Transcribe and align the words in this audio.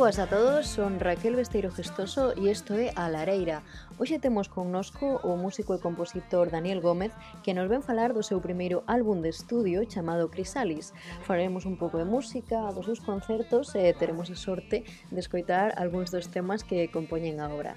boas 0.00 0.18
a 0.18 0.26
todos, 0.26 0.66
son 0.66 0.96
Raquel 0.98 1.36
Besteiro 1.36 1.68
Gestoso 1.70 2.32
e 2.32 2.48
isto 2.48 2.72
é 2.72 2.88
A 2.96 3.12
Lareira. 3.12 3.60
Hoxe 4.00 4.16
temos 4.16 4.48
connosco 4.48 5.20
o 5.28 5.36
músico 5.36 5.76
e 5.76 5.82
compositor 5.84 6.48
Daniel 6.48 6.80
Gómez 6.80 7.12
que 7.44 7.52
nos 7.52 7.68
ven 7.68 7.84
falar 7.84 8.16
do 8.16 8.24
seu 8.24 8.40
primeiro 8.40 8.80
álbum 8.88 9.20
de 9.20 9.28
estudio 9.28 9.84
chamado 9.84 10.32
Crisalis. 10.32 10.96
Faremos 11.28 11.68
un 11.68 11.76
pouco 11.76 12.00
de 12.00 12.08
música, 12.08 12.72
dos 12.72 12.88
seus 12.88 13.04
concertos 13.04 13.76
e 13.76 13.92
teremos 13.92 14.32
a 14.32 14.40
sorte 14.40 14.88
de 14.88 15.20
escoitar 15.20 15.76
algúns 15.76 16.08
dos 16.08 16.32
temas 16.32 16.64
que 16.64 16.88
compoñen 16.88 17.36
a 17.36 17.52
obra. 17.52 17.76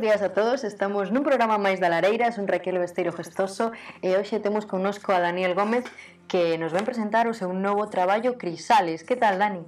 Bos 0.00 0.08
días 0.08 0.22
a 0.22 0.32
todos, 0.32 0.64
estamos 0.64 1.12
nun 1.12 1.20
programa 1.28 1.60
máis 1.60 1.76
da 1.76 1.92
Lareira, 1.92 2.32
son 2.32 2.48
Raquel 2.48 2.80
Besteiro 2.80 3.12
Gestoso 3.12 3.76
e 4.00 4.16
hoxe 4.16 4.40
temos 4.40 4.64
connosco 4.64 5.12
a 5.12 5.20
Daniel 5.20 5.52
Gómez 5.52 5.84
que 6.24 6.56
nos 6.56 6.72
ven 6.72 6.88
presentar 6.88 7.28
o 7.28 7.36
seu 7.36 7.52
novo 7.52 7.84
traballo 7.92 8.40
Crisales. 8.40 9.04
Que 9.04 9.20
tal, 9.20 9.36
Dani? 9.36 9.60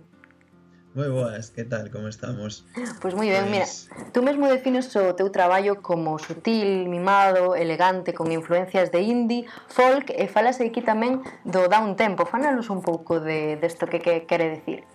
Moi 0.97 1.13
boas, 1.13 1.53
que 1.53 1.69
tal, 1.69 1.93
como 1.93 2.09
estamos? 2.09 2.65
Pois 3.05 3.13
moi 3.13 3.29
ben, 3.29 3.45
pues... 3.45 3.53
mira, 3.53 3.69
pois- 3.69 4.09
tú 4.17 4.25
mesmo 4.25 4.49
defines 4.49 4.89
o 4.97 5.13
teu 5.13 5.29
traballo 5.29 5.85
como 5.85 6.17
sutil, 6.17 6.89
mimado, 6.89 7.53
elegante, 7.53 8.17
con 8.17 8.33
influencias 8.33 8.89
de 8.89 9.05
indie, 9.05 9.45
folk 9.69 10.17
e 10.17 10.33
falas 10.33 10.65
aquí 10.65 10.81
tamén 10.81 11.21
do 11.45 11.69
down 11.69 11.93
tempo. 11.93 12.25
Fánanos 12.25 12.73
un 12.73 12.81
pouco 12.81 13.21
de 13.21 13.61
desto 13.61 13.85
de 13.85 14.01
que, 14.01 14.01
que 14.01 14.25
quere 14.25 14.49
decir. 14.57 14.89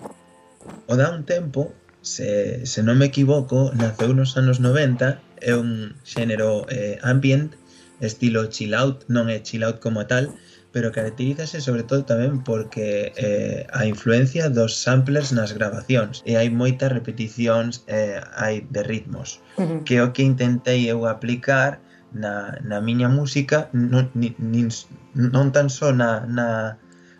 O 0.89 0.97
down 0.97 1.29
tempo, 1.29 1.77
se, 2.01 2.65
se 2.65 2.81
non 2.81 2.97
me 2.97 3.13
equivoco, 3.13 3.69
naceu 3.77 4.17
nos 4.17 4.33
anos 4.33 4.57
90 4.57 5.26
é 5.41 5.53
un 5.55 5.95
xénero 6.03 6.65
eh, 6.69 6.99
ambient, 7.03 7.53
estilo 7.99 8.45
chill 8.53 8.73
out, 8.73 9.05
non 9.09 9.29
é 9.29 9.41
chill 9.41 9.63
out 9.63 9.79
como 9.79 10.05
tal, 10.05 10.33
pero 10.71 10.91
caracterízase 10.91 11.61
sobre 11.61 11.83
todo 11.83 12.05
tamén 12.05 12.43
porque 12.45 13.09
eh, 13.17 13.65
a 13.73 13.89
influencia 13.89 14.45
dos 14.49 14.77
samplers 14.77 15.33
nas 15.33 15.55
grabacións 15.57 16.21
e 16.27 16.37
hai 16.37 16.53
moitas 16.53 16.93
repeticións 16.93 17.81
eh, 17.87 18.21
hai 18.37 18.67
de 18.69 18.85
ritmos 18.85 19.41
uh 19.57 19.65
-huh. 19.65 19.79
que 19.87 19.97
o 20.05 20.13
que 20.13 20.21
intentei 20.21 20.85
eu 20.85 21.09
aplicar 21.09 21.81
na, 22.13 22.61
na 22.61 22.77
miña 22.77 23.09
música 23.09 23.73
non, 23.73 24.11
ni, 24.13 24.35
nin, 24.37 24.69
non 25.17 25.49
tan 25.55 25.73
só 25.73 25.89
na, 25.95 26.29
na, 26.29 26.77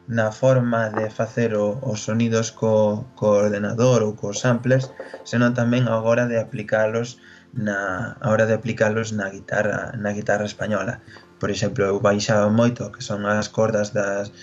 na 0.08 0.30
forma 0.32 0.94
de 0.94 1.10
facer 1.10 1.56
o, 1.56 1.82
os 1.82 2.06
sonidos 2.06 2.52
co, 2.52 3.10
co 3.18 3.42
ordenador 3.44 4.04
ou 4.04 4.14
co 4.14 4.38
samplers, 4.38 4.92
senón 5.26 5.58
tamén 5.58 5.90
a 5.90 5.98
hora 6.00 6.30
de 6.30 6.38
aplicalos 6.40 7.18
na 7.54 8.18
a 8.20 8.28
hora 8.30 8.46
de 8.46 8.54
aplicalos 8.54 9.14
na 9.14 9.30
guitarra 9.30 9.94
na 9.98 10.12
guitarra 10.12 10.46
española. 10.46 11.02
Por 11.40 11.50
exemplo, 11.52 11.86
eu 11.86 12.00
baixaba 12.00 12.50
moito 12.50 12.92
que 12.92 13.06
son 13.06 13.26
as 13.26 13.48
cordas 13.50 13.94
das, 13.94 14.34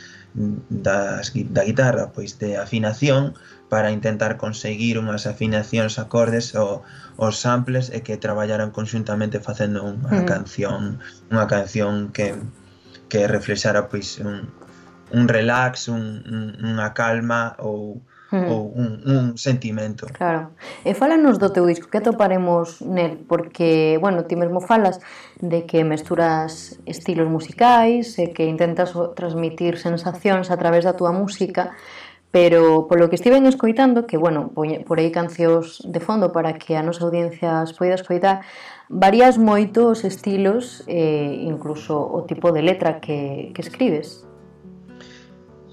das 0.70 1.32
da 1.50 1.62
guitarra, 1.64 2.10
pois 2.14 2.38
de 2.38 2.56
afinación 2.56 3.34
para 3.69 3.91
intentar 3.91 4.38
conseguir 4.38 4.98
unhas 4.98 5.26
afinacións 5.26 5.98
acordes 5.98 6.54
ou 6.54 6.87
os 7.19 7.34
samples 7.43 7.91
e 7.91 8.00
que 8.06 8.16
traballaran 8.16 8.70
conxuntamente 8.70 9.43
facendo 9.43 9.82
unha 9.82 10.22
mm. 10.22 10.26
canción, 10.31 11.03
unha 11.31 11.47
canción 11.50 12.14
que 12.14 12.38
que 13.10 13.26
reflexara 13.26 13.91
pois 13.91 14.19
un 14.22 14.48
un 15.14 15.28
relax, 15.28 15.88
un, 15.88 16.25
un, 16.26 16.43
unha 16.64 16.91
calma 16.97 17.54
ou 17.60 18.03
mm. 18.34 18.50
ou 18.50 18.75
un, 18.75 18.91
un 19.06 19.25
sentimento. 19.39 20.11
Claro. 20.11 20.50
E 20.83 20.91
fálanos 20.99 21.39
do 21.39 21.55
teu 21.55 21.62
disco, 21.71 21.87
que 21.87 22.03
atoparemos 22.03 22.83
nel? 22.83 23.22
Porque, 23.22 23.97
bueno, 24.03 24.27
ti 24.27 24.34
mesmo 24.34 24.59
falas 24.59 24.99
de 25.39 25.62
que 25.62 25.87
mesturas 25.87 26.83
estilos 26.84 27.31
musicais 27.31 28.19
e 28.19 28.34
que 28.34 28.50
intentas 28.50 28.91
transmitir 29.15 29.78
sensacións 29.78 30.50
a 30.50 30.59
través 30.59 30.83
da 30.83 30.99
túa 30.99 31.15
música, 31.15 31.78
pero 32.34 32.91
polo 32.91 33.06
que 33.06 33.15
estiven 33.15 33.47
escoitando, 33.47 34.11
que, 34.11 34.19
bueno, 34.19 34.50
por 34.50 34.99
aí 34.99 35.15
cancións 35.15 35.78
de 35.87 36.03
fondo 36.03 36.34
para 36.34 36.59
que 36.59 36.75
a 36.75 36.83
nosa 36.83 37.06
audiencia 37.06 37.62
as 37.62 37.71
poida 37.71 37.94
escoitar, 37.94 38.43
varías 38.91 39.39
moito 39.39 39.94
os 39.94 40.03
estilos 40.03 40.83
e 40.91 41.47
incluso 41.47 41.94
o 41.94 42.27
tipo 42.27 42.50
de 42.50 42.67
letra 42.67 42.99
que, 42.99 43.55
que 43.55 43.62
escribes. 43.62 44.27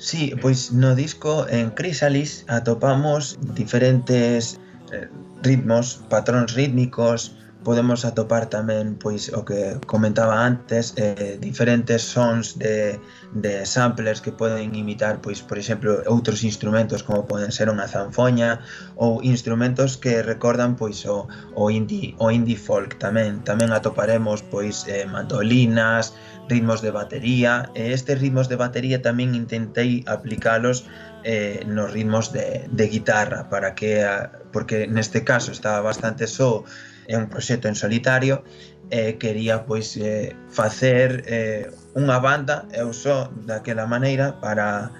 Sí, 0.01 0.33
pois 0.41 0.73
no 0.73 0.95
disco 0.95 1.45
en 1.47 1.75
Chrysalis 1.77 2.43
atopamos 2.49 3.37
diferentes 3.53 4.57
eh, 4.91 5.07
ritmos, 5.43 6.01
patróns 6.09 6.57
rítmicos, 6.57 7.37
podemos 7.63 8.01
atopar 8.05 8.49
tamén 8.49 8.97
pois 8.97 9.29
o 9.29 9.45
que 9.45 9.77
comentaba 9.85 10.41
antes, 10.41 10.97
eh, 10.97 11.37
diferentes 11.37 12.01
sons 12.01 12.57
de, 12.57 12.97
de 13.37 13.61
samplers 13.69 14.25
que 14.25 14.33
poden 14.33 14.73
imitar, 14.73 15.21
pois 15.21 15.45
por 15.45 15.61
exemplo, 15.61 16.01
outros 16.09 16.41
instrumentos 16.41 17.05
como 17.05 17.29
poden 17.29 17.53
ser 17.53 17.69
unha 17.69 17.85
zanfoña 17.85 18.65
ou 18.97 19.21
instrumentos 19.21 20.01
que 20.01 20.25
recordan 20.25 20.73
pois 20.73 21.05
o, 21.05 21.29
o 21.53 21.69
indie, 21.69 22.17
o 22.17 22.33
indie 22.33 22.57
folk 22.57 22.97
tamén. 22.97 23.45
Tamén 23.45 23.69
atoparemos 23.69 24.41
pois 24.49 24.89
eh, 24.89 25.05
mandolinas, 25.05 26.17
ritmos 26.49 26.81
de 26.81 26.91
batería, 26.91 27.69
e 27.75 27.93
estes 27.93 28.19
ritmos 28.19 28.49
de 28.49 28.57
batería 28.57 29.01
tamén 29.01 29.35
intentei 29.35 30.03
aplicalos 30.07 30.87
eh, 31.23 31.61
nos 31.67 31.91
ritmos 31.93 32.33
de, 32.33 32.65
de 32.71 32.85
guitarra 32.87 33.49
para 33.49 33.75
que 33.75 34.01
eh, 34.01 34.29
porque 34.51 34.87
neste 34.87 35.23
caso 35.23 35.51
estaba 35.51 35.81
bastante 35.81 36.27
só 36.27 36.63
é 37.07 37.17
un 37.17 37.27
proxecto 37.27 37.67
en 37.67 37.75
solitario 37.75 38.43
e 38.89 39.15
eh, 39.15 39.17
quería 39.17 39.63
pois 39.65 39.95
eh, 39.97 40.35
facer 40.49 41.23
eh, 41.27 41.71
unha 41.95 42.19
banda 42.19 42.67
eu 42.75 42.91
só 42.91 43.29
daquela 43.47 43.87
maneira 43.87 44.35
para 44.43 44.91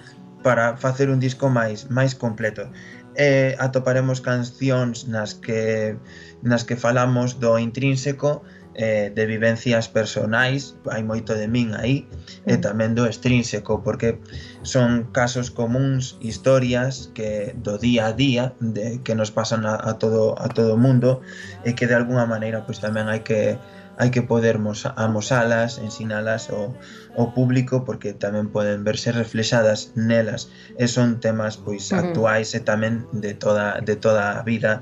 para 0.42 0.78
facer 0.78 1.10
un 1.10 1.20
disco 1.20 1.50
máis 1.50 1.90
máis 1.90 2.16
completo. 2.16 2.70
E 3.12 3.52
eh, 3.52 3.52
atoparemos 3.60 4.24
cancións 4.24 5.04
nas 5.12 5.36
que 5.36 5.96
nas 6.42 6.64
que 6.64 6.80
falamos 6.80 7.38
do 7.44 7.60
intrínseco 7.60 8.42
eh, 8.76 9.12
de 9.14 9.24
vivencias 9.26 9.88
personais, 9.90 10.76
hai 10.88 11.04
moito 11.04 11.36
de 11.36 11.48
min 11.48 11.76
aí, 11.76 12.08
e 12.48 12.56
mm. 12.56 12.62
tamén 12.64 12.92
do 12.96 13.04
extrínseco, 13.04 13.84
porque 13.84 14.20
son 14.64 15.12
casos 15.12 15.52
comuns, 15.52 16.16
historias 16.24 17.12
que 17.12 17.52
do 17.60 17.76
día 17.76 18.10
a 18.10 18.14
día 18.16 18.56
de, 18.60 19.04
que 19.04 19.14
nos 19.16 19.32
pasan 19.32 19.68
a, 19.68 19.76
a 19.76 20.00
todo 20.00 20.40
a 20.40 20.48
todo 20.48 20.76
o 20.76 20.80
mundo 20.80 21.20
e 21.68 21.76
que 21.76 21.88
de 21.88 21.96
alguna 21.96 22.24
maneira 22.24 22.64
pois 22.64 22.80
tamén 22.80 23.12
hai 23.12 23.22
que 23.28 23.60
hai 24.02 24.10
que 24.10 24.26
poder 24.26 24.58
amosalas, 24.96 25.78
ensinalas 25.78 26.50
ao, 26.50 26.74
ao 27.18 27.38
público 27.38 27.86
porque 27.86 28.18
tamén 28.18 28.50
poden 28.50 28.82
verse 28.82 29.14
reflexadas 29.14 29.94
nelas. 29.94 30.50
E 30.80 30.90
son 30.90 31.22
temas 31.22 31.60
pois 31.62 31.86
mm-hmm. 31.86 32.02
actuais 32.10 32.56
e 32.58 32.66
tamén 32.66 33.06
de 33.14 33.38
toda 33.38 33.78
de 33.84 33.94
toda 33.94 34.40
a 34.40 34.42
vida 34.42 34.82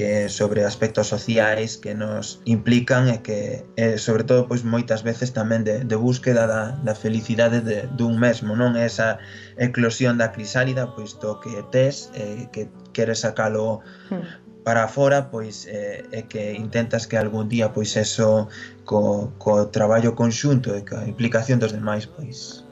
que 0.00 0.30
sobre 0.30 0.64
aspectos 0.64 1.08
sociais 1.08 1.76
que 1.76 1.94
nos 1.94 2.40
implican 2.46 3.12
e 3.12 3.20
que 3.20 3.68
é, 3.76 4.00
sobre 4.00 4.24
todo 4.24 4.48
pois 4.48 4.64
moitas 4.64 5.04
veces 5.04 5.36
tamén 5.36 5.60
de, 5.60 5.84
de 5.84 5.92
búsqueda 5.92 6.48
da, 6.48 6.72
da 6.80 6.96
felicidade 6.96 7.60
de, 7.60 7.84
dun 8.00 8.16
mesmo, 8.16 8.56
non? 8.56 8.80
Esa 8.80 9.20
eclosión 9.60 10.16
da 10.16 10.32
crisálida, 10.32 10.88
pois 10.96 11.20
to 11.20 11.36
que 11.44 11.52
tes, 11.68 12.08
eh, 12.16 12.48
que 12.48 12.72
queres 12.96 13.28
sacalo 13.28 13.84
hmm. 14.08 14.64
para 14.64 14.88
fora, 14.88 15.28
pois 15.28 15.68
eh, 15.68 16.00
é 16.16 16.24
que 16.24 16.56
intentas 16.56 17.04
que 17.04 17.20
algún 17.20 17.52
día 17.52 17.68
pois 17.76 17.92
eso 17.92 18.48
co, 18.88 19.36
co 19.36 19.68
traballo 19.68 20.16
conxunto 20.16 20.72
e 20.72 20.80
coa 20.80 21.04
implicación 21.04 21.60
dos 21.60 21.76
demais, 21.76 22.08
pois 22.08 22.64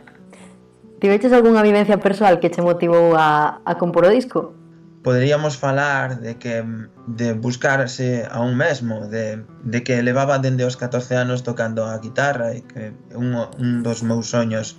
Tiveches 0.96 1.36
algunha 1.36 1.60
vivencia 1.60 2.00
persoal 2.00 2.40
que 2.40 2.48
che 2.48 2.64
motivou 2.64 3.12
a, 3.20 3.60
a 3.68 3.76
compor 3.76 4.08
o 4.08 4.14
disco? 4.16 4.56
poderíamos 5.02 5.56
falar 5.56 6.20
de 6.20 6.38
que 6.38 6.64
de 7.06 7.32
buscarse 7.32 8.26
a 8.30 8.40
un 8.40 8.56
mesmo, 8.56 9.06
de, 9.08 9.44
de 9.62 9.82
que 9.82 10.02
levaba 10.02 10.38
dende 10.38 10.64
os 10.64 10.76
14 10.76 11.14
anos 11.14 11.42
tocando 11.42 11.86
a 11.86 11.98
guitarra 11.98 12.54
e 12.54 12.62
que 12.66 12.92
un, 13.14 13.34
un 13.34 13.82
dos 13.82 14.02
meus 14.02 14.30
soños 14.30 14.76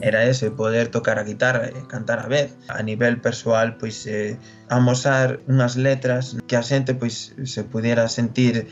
era 0.00 0.24
ese, 0.24 0.50
poder 0.50 0.88
tocar 0.88 1.18
a 1.18 1.24
guitarra 1.24 1.68
e 1.72 1.80
cantar 1.88 2.20
a 2.20 2.28
vez. 2.28 2.52
A 2.68 2.82
nivel 2.82 3.20
persoal, 3.20 3.80
pois, 3.80 4.06
eh, 4.06 4.36
amosar 4.68 5.40
unhas 5.48 5.76
letras 5.76 6.36
que 6.46 6.56
a 6.56 6.62
xente 6.62 6.94
pois 6.94 7.32
se 7.44 7.64
pudiera 7.64 8.08
sentir 8.08 8.68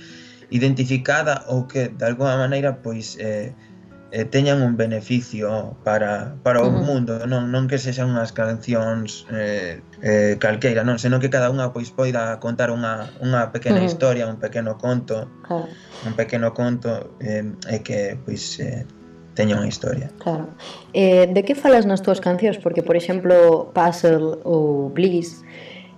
identificada 0.52 1.49
ou 1.49 1.64
que 1.64 1.88
de 1.88 2.05
alguna 2.05 2.37
maneira 2.37 2.85
pois 2.85 3.17
eh, 3.19 3.56
eh, 4.15 4.25
teñan 4.25 4.63
un 4.63 4.77
beneficio 4.77 5.75
para, 5.83 6.37
para 6.45 6.63
o 6.63 6.69
uh 6.69 6.71
-huh. 6.71 6.87
mundo, 6.87 7.27
non 7.27 7.51
non 7.51 7.67
que 7.67 7.83
sexan 7.83 8.15
unhas 8.15 8.31
cancións 8.31 9.27
eh, 9.35 9.83
eh, 10.07 10.39
calqueira, 10.39 10.87
non, 10.87 11.03
senón 11.03 11.19
que 11.19 11.35
cada 11.35 11.51
unha 11.51 11.75
pois 11.75 11.91
poida 11.91 12.39
contar 12.39 12.71
unha, 12.71 13.11
unha 13.19 13.51
pequena 13.51 13.83
uh 13.83 13.83
-huh. 13.83 13.91
historia, 13.91 14.31
un 14.31 14.39
pequeno 14.39 14.79
conto, 14.79 15.27
claro. 15.43 15.67
un 16.07 16.15
pequeno 16.15 16.55
conto 16.55 17.19
eh, 17.19 17.43
e 17.67 17.77
que 17.83 18.15
pois 18.23 18.63
eh, 18.63 18.87
teña 19.35 19.59
unha 19.59 19.67
historia. 19.67 20.09
Claro. 20.23 20.47
Eh, 20.95 21.27
de 21.27 21.43
que 21.43 21.59
falas 21.59 21.83
nas 21.83 21.99
túas 21.99 22.23
cancións? 22.23 22.63
Porque, 22.63 22.87
por 22.87 22.95
exemplo, 22.95 23.75
Puzzle 23.75 24.39
ou 24.47 24.95
Bliss 24.95 25.43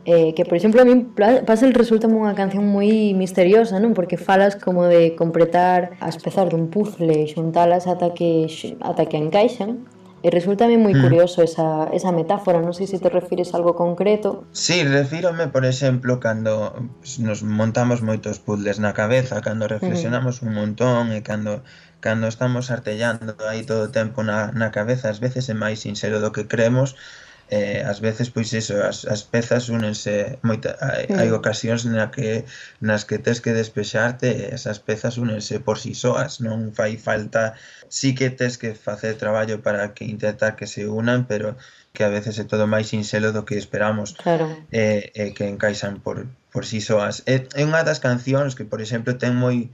eh, 0.07 0.33
que 0.39 0.47
por 0.47 0.57
exemplo 0.57 0.81
a 0.81 0.87
min 0.87 1.13
Puzzle 1.13 1.75
resulta 1.75 2.07
unha 2.07 2.39
canción 2.39 2.65
moi 2.65 3.13
misteriosa, 3.19 3.83
non? 3.83 3.93
Porque 3.93 4.17
falas 4.17 4.55
como 4.55 4.87
de 4.87 5.19
completar 5.19 5.99
as 5.99 6.17
pezas 6.23 6.47
dun 6.47 6.71
puzzle 6.71 7.11
e 7.11 7.27
xuntalas 7.27 7.91
ata 7.91 8.15
que 8.15 8.47
ata 8.81 9.11
que 9.11 9.19
encaixan 9.19 9.85
E 10.27 10.31
resultame 10.35 10.75
moi 10.75 10.91
mm. 10.91 11.03
curioso 11.07 11.39
esa, 11.45 11.87
esa 11.95 12.11
metáfora, 12.11 12.59
non 12.59 12.75
sei 12.75 12.91
se 12.91 12.99
te 12.99 13.07
refires 13.13 13.55
a 13.55 13.63
algo 13.63 13.79
concreto. 13.79 14.49
Sí, 14.51 14.83
refírome, 14.83 15.53
por 15.55 15.63
exemplo, 15.63 16.19
cando 16.19 16.75
nos 17.23 17.47
montamos 17.47 18.03
moitos 18.03 18.43
puzzles 18.43 18.83
na 18.83 18.91
cabeza, 18.91 19.39
cando 19.39 19.71
reflexionamos 19.71 20.43
un 20.43 20.51
montón 20.57 21.15
e 21.15 21.23
cando 21.23 21.63
cando 22.01 22.27
estamos 22.27 22.75
artellando 22.75 23.39
aí 23.47 23.63
todo 23.63 23.87
o 23.87 23.93
tempo 23.95 24.27
na, 24.27 24.51
na 24.51 24.75
cabeza, 24.75 25.13
ás 25.15 25.23
veces 25.23 25.47
é 25.47 25.55
máis 25.55 25.79
sincero 25.85 26.19
do 26.19 26.35
que 26.35 26.51
creemos, 26.51 26.99
eh, 27.49 27.83
ás 27.87 28.01
veces 28.01 28.31
pois 28.31 28.53
iso, 28.53 28.83
as, 28.83 29.07
as 29.07 29.23
pezas 29.23 29.71
únense 29.71 30.39
moita, 30.43 30.75
hai, 30.83 31.07
hai 31.15 31.29
ocasións 31.31 31.87
na 31.87 32.11
que 32.11 32.43
nas 32.83 33.07
que 33.07 33.23
tes 33.23 33.39
que 33.39 33.55
despexarte 33.55 34.29
e 34.35 34.51
esas 34.51 34.83
pezas 34.83 35.15
únense 35.15 35.63
por 35.63 35.79
si 35.79 35.95
soas, 35.95 36.43
non 36.43 36.75
fai 36.75 36.99
falta 36.99 37.55
si 37.87 38.11
sí 38.11 38.19
que 38.19 38.35
tes 38.35 38.59
que 38.59 38.75
facer 38.75 39.15
traballo 39.15 39.63
para 39.63 39.95
que 39.95 40.05
intentar 40.05 40.59
que 40.59 40.67
se 40.67 40.91
unan, 40.91 41.31
pero 41.31 41.55
que 41.95 42.03
a 42.05 42.11
veces 42.11 42.39
é 42.43 42.45
todo 42.45 42.67
máis 42.67 42.91
sinxelo 42.91 43.31
do 43.31 43.47
que 43.47 43.57
esperamos 43.57 44.19
claro. 44.19 44.51
e, 44.75 44.83
eh, 44.83 45.03
e 45.15 45.23
eh, 45.23 45.31
que 45.33 45.47
encaixan 45.47 46.03
por, 46.03 46.27
por 46.51 46.67
si 46.67 46.83
soas. 46.83 47.23
É, 47.31 47.47
é 47.55 47.63
unha 47.63 47.87
das 47.87 48.03
cancións 48.03 48.59
que, 48.59 48.67
por 48.67 48.83
exemplo, 48.83 49.15
ten 49.15 49.39
moi 49.39 49.71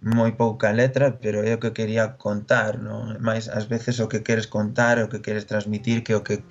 moi 0.00 0.30
pouca 0.38 0.70
letra, 0.70 1.18
pero 1.18 1.42
é 1.42 1.58
o 1.58 1.60
que 1.60 1.74
quería 1.74 2.14
contar, 2.14 2.78
non? 2.78 3.18
Mais 3.18 3.50
ás 3.50 3.66
veces 3.66 3.98
o 3.98 4.06
que 4.06 4.22
queres 4.22 4.46
contar, 4.46 5.02
o 5.02 5.10
que 5.10 5.18
queres 5.18 5.44
transmitir 5.50 6.06
que 6.06 6.14
o 6.14 6.22
que 6.22 6.46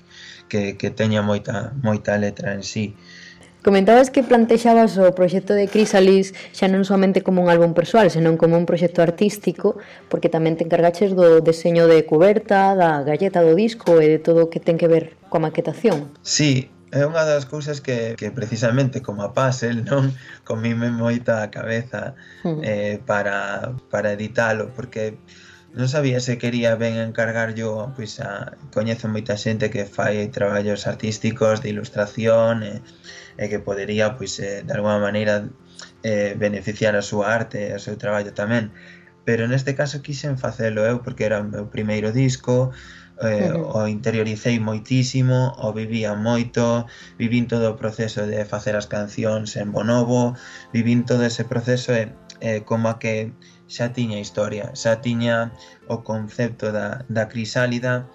que, 0.52 0.76
que 0.76 0.90
teña 0.92 1.24
moita 1.24 1.72
moita 1.80 2.20
letra 2.20 2.52
en 2.54 2.64
sí. 2.64 2.96
Comentabas 3.64 4.12
que 4.12 4.24
plantexabas 4.24 4.96
o 4.96 5.12
proxecto 5.12 5.52
de 5.52 5.68
Crisalis 5.68 6.32
xa 6.56 6.72
non 6.72 6.84
somente 6.88 7.20
como 7.24 7.44
un 7.44 7.48
álbum 7.52 7.76
persoal, 7.76 8.08
senón 8.12 8.36
como 8.36 8.56
un 8.56 8.68
proxecto 8.68 9.00
artístico, 9.04 9.80
porque 10.12 10.32
tamén 10.32 10.60
te 10.60 10.64
encargaches 10.68 11.16
do 11.16 11.40
deseño 11.40 11.88
de 11.88 12.04
cuberta, 12.04 12.76
da 12.76 13.04
galleta 13.04 13.44
do 13.44 13.56
disco 13.56 14.00
e 14.04 14.08
de 14.08 14.20
todo 14.20 14.48
o 14.48 14.50
que 14.52 14.64
ten 14.64 14.76
que 14.76 14.92
ver 14.92 15.16
coa 15.32 15.44
maquetación. 15.44 16.12
Sí, 16.24 16.72
É 16.88 17.04
unha 17.04 17.28
das 17.28 17.44
cousas 17.44 17.84
que, 17.84 18.16
que 18.16 18.32
precisamente 18.32 19.04
como 19.04 19.20
a 19.20 19.36
puzzle 19.36 19.84
non 19.84 20.16
comime 20.48 20.88
moita 20.88 21.44
a 21.44 21.52
cabeza 21.52 22.16
eh, 22.64 23.04
para, 23.04 23.76
para 23.92 24.16
editalo 24.16 24.72
porque 24.72 25.20
non 25.76 25.92
sabía 25.92 26.24
se 26.24 26.40
quería 26.40 26.80
ben 26.80 26.96
encargar 26.96 27.52
yo, 27.52 27.92
pois 27.92 28.24
a, 28.24 28.56
coñezo 28.72 29.12
moita 29.12 29.36
xente 29.36 29.68
que 29.68 29.84
fai 29.84 30.32
traballos 30.32 30.88
artísticos 30.88 31.60
de 31.60 31.76
ilustración 31.76 32.64
e, 32.64 32.80
e 33.36 33.44
que 33.52 33.60
podería 33.60 34.16
pois 34.16 34.40
eh, 34.40 34.64
de 34.64 34.72
alguma 34.72 35.04
maneira 35.04 35.44
eh, 36.08 36.40
beneficiar 36.40 36.96
a 36.96 37.04
súa 37.04 37.36
arte 37.36 37.68
e 37.68 37.76
o 37.76 37.84
seu 37.84 38.00
traballo 38.00 38.32
tamén. 38.32 38.72
Pero 39.28 39.44
neste 39.44 39.76
caso 39.76 40.00
quixen 40.00 40.40
facelo 40.40 40.88
eu 40.88 41.04
porque 41.04 41.28
era 41.28 41.44
o 41.44 41.48
meu 41.52 41.68
primeiro 41.68 42.16
disco 42.16 42.72
eh, 43.22 43.52
uh 43.52 43.58
-huh. 43.58 43.84
o 43.84 43.88
interioricei 43.88 44.60
moitísimo, 44.60 45.54
o 45.58 45.74
vivía 45.74 46.14
moito, 46.16 46.86
vivín 47.18 47.48
todo 47.48 47.74
o 47.74 47.80
proceso 47.82 48.28
de 48.28 48.46
facer 48.46 48.76
as 48.76 48.88
cancións 48.88 49.56
en 49.58 49.72
Bonobo, 49.72 50.36
vivín 50.74 51.06
todo 51.06 51.24
ese 51.26 51.44
proceso 51.44 51.94
e 51.94 52.14
eh, 52.40 52.62
como 52.62 52.90
a 52.90 53.00
que 53.00 53.34
xa 53.68 53.92
tiña 53.92 54.20
historia, 54.20 54.72
xa 54.74 55.02
tiña 55.02 55.52
o 55.88 56.04
concepto 56.06 56.72
da, 56.72 57.04
da 57.10 57.28
crisálida 57.28 58.06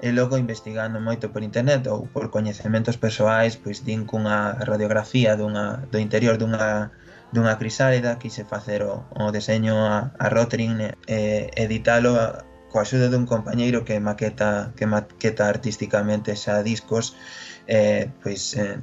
e 0.00 0.12
logo 0.12 0.36
investigando 0.36 1.00
moito 1.00 1.28
por 1.32 1.42
internet 1.42 1.84
ou 1.88 2.08
por 2.08 2.30
coñecementos 2.30 2.96
persoais, 2.96 3.56
pois 3.56 3.84
din 3.84 4.04
cunha 4.08 4.56
radiografía 4.64 5.36
dunha, 5.36 5.84
do 5.92 5.98
interior 5.98 6.36
dunha 6.36 6.92
dunha 7.32 7.54
crisálida, 7.62 8.18
quise 8.18 8.42
facer 8.44 8.82
o, 8.82 9.06
o 9.14 9.30
deseño 9.30 9.86
a, 9.86 10.10
a 10.18 10.26
Rotring 10.28 10.98
e 11.06 11.46
editalo 11.54 12.18
a, 12.18 12.42
coa 12.70 12.82
axuda 12.86 13.10
dun 13.10 13.26
compañeiro 13.26 13.84
que 13.86 13.98
maqueta 13.98 14.72
que 14.78 14.86
maqueta 14.86 15.44
artísticamente 15.54 16.30
xa 16.42 16.62
discos 16.62 17.04
eh, 17.66 18.08
pois 18.22 18.42
eh, 18.54 18.78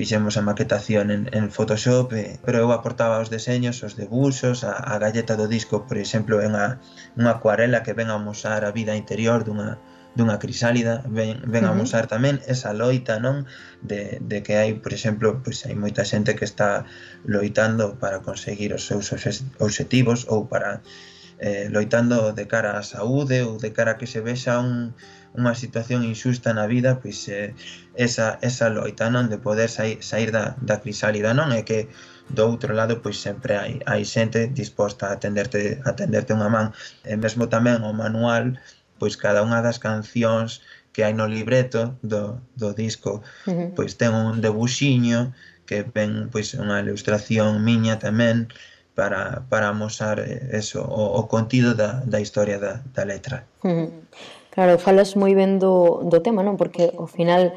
fixemos 0.00 0.34
a 0.40 0.42
maquetación 0.42 1.10
en, 1.10 1.22
en 1.36 1.50
Photoshop 1.50 2.08
eh, 2.16 2.40
pero 2.44 2.56
eu 2.64 2.72
aportaba 2.72 3.20
os 3.20 3.28
deseños, 3.28 3.84
os 3.84 4.00
debuxos 4.00 4.64
a, 4.64 4.72
a 4.72 4.96
galleta 4.96 5.36
do 5.36 5.46
disco, 5.56 5.84
por 5.88 5.98
exemplo 6.00 6.40
é 6.40 6.48
unha, 6.48 6.80
unha 7.20 7.36
acuarela 7.36 7.84
que 7.84 7.92
ven 7.92 8.08
a 8.08 8.16
mostrar 8.16 8.64
a 8.64 8.72
vida 8.72 8.96
interior 8.96 9.44
dunha, 9.44 9.76
dunha 10.16 10.40
crisálida 10.42 11.04
ven, 11.04 11.44
ven 11.44 11.64
a 11.68 11.76
mostrar 11.76 12.08
tamén 12.08 12.40
esa 12.48 12.72
loita 12.72 13.20
non? 13.20 13.44
De, 13.84 14.18
de 14.24 14.40
que 14.40 14.56
hai, 14.56 14.72
por 14.80 14.96
exemplo, 14.96 15.38
pois 15.44 15.62
hai 15.68 15.76
moita 15.76 16.02
xente 16.08 16.32
que 16.32 16.48
está 16.48 16.88
loitando 17.28 18.00
para 18.00 18.24
conseguir 18.24 18.72
os 18.72 18.88
seus 18.88 19.12
objetivos 19.60 20.24
ou 20.32 20.48
para 20.48 20.80
eh, 21.40 21.68
loitando 21.72 22.36
de 22.36 22.44
cara 22.44 22.76
á 22.76 22.82
saúde 22.84 23.40
ou 23.48 23.56
de 23.56 23.72
cara 23.72 23.96
a 23.96 23.98
que 23.98 24.06
se 24.06 24.20
vexa 24.20 24.60
un, 24.60 24.92
unha 25.32 25.56
situación 25.56 26.04
injusta 26.04 26.52
na 26.52 26.68
vida, 26.68 27.00
pois 27.00 27.16
eh, 27.32 27.56
esa, 27.96 28.36
esa 28.44 28.68
loita 28.68 29.08
non 29.08 29.32
de 29.32 29.40
poder 29.40 29.72
sair, 29.72 30.04
sair 30.04 30.28
da, 30.30 30.54
da 30.60 30.84
crisálida, 30.84 31.32
non? 31.32 31.50
É 31.56 31.64
que 31.64 31.88
do 32.28 32.44
outro 32.46 32.76
lado 32.76 33.00
pois 33.00 33.18
sempre 33.18 33.56
hai, 33.56 33.80
hai 33.88 34.04
xente 34.04 34.52
disposta 34.52 35.08
a 35.08 35.16
atenderte, 35.16 35.80
a 35.82 35.96
atenderte 35.96 36.36
unha 36.36 36.52
man. 36.52 36.66
E 37.08 37.16
mesmo 37.16 37.48
tamén 37.48 37.82
o 37.82 37.96
manual, 37.96 38.60
pois 39.00 39.16
cada 39.16 39.40
unha 39.40 39.64
das 39.64 39.80
cancións 39.80 40.60
que 40.92 41.02
hai 41.06 41.14
no 41.16 41.26
libreto 41.26 41.96
do, 42.02 42.42
do 42.58 42.74
disco 42.74 43.22
uh 43.46 43.50
-huh. 43.50 43.68
pois 43.74 43.96
ten 43.96 44.12
un 44.12 44.42
debuxiño 44.44 45.32
que 45.64 45.86
ven 45.86 46.28
pois 46.34 46.52
unha 46.58 46.82
ilustración 46.82 47.62
miña 47.62 48.02
tamén 48.02 48.50
para, 49.00 49.48
para 49.48 49.68
amosar 49.68 50.20
eh, 50.20 50.52
eso, 50.52 50.84
o, 50.84 51.16
o 51.16 51.24
contido 51.24 51.72
da, 51.72 52.04
da 52.04 52.20
historia 52.20 52.60
da, 52.60 52.84
da 52.92 53.08
letra. 53.08 53.48
Mm. 53.64 54.04
Claro, 54.52 54.76
falas 54.76 55.16
moi 55.16 55.32
ben 55.32 55.56
do, 55.56 56.04
do 56.04 56.20
tema, 56.20 56.44
non? 56.44 56.60
Porque 56.60 56.92
ao 56.92 57.08
final 57.08 57.56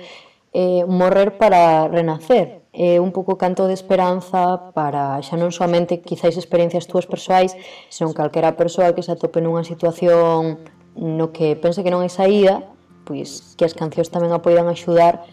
eh, 0.56 0.88
morrer 0.88 1.36
para 1.36 1.92
renacer 1.92 2.64
é 2.72 2.96
eh, 2.96 3.00
un 3.04 3.12
pouco 3.12 3.36
canto 3.36 3.68
de 3.68 3.76
esperanza 3.76 4.72
para 4.72 5.20
xa 5.20 5.36
non 5.36 5.52
somente 5.52 6.00
quizáis 6.00 6.40
experiencias 6.40 6.88
túas 6.88 7.04
persoais, 7.04 7.52
senón 7.92 8.16
calquera 8.16 8.56
persoa 8.56 8.96
que 8.96 9.04
se 9.04 9.12
atope 9.12 9.44
nunha 9.44 9.68
situación 9.68 10.64
no 10.96 11.36
que 11.36 11.60
pense 11.60 11.84
que 11.84 11.92
non 11.92 12.08
hai 12.08 12.14
saída, 12.14 12.64
pois 13.04 13.52
que 13.60 13.68
as 13.68 13.76
cancións 13.76 14.08
tamén 14.08 14.32
a 14.32 14.40
poidan 14.40 14.72
axudar 14.72 15.28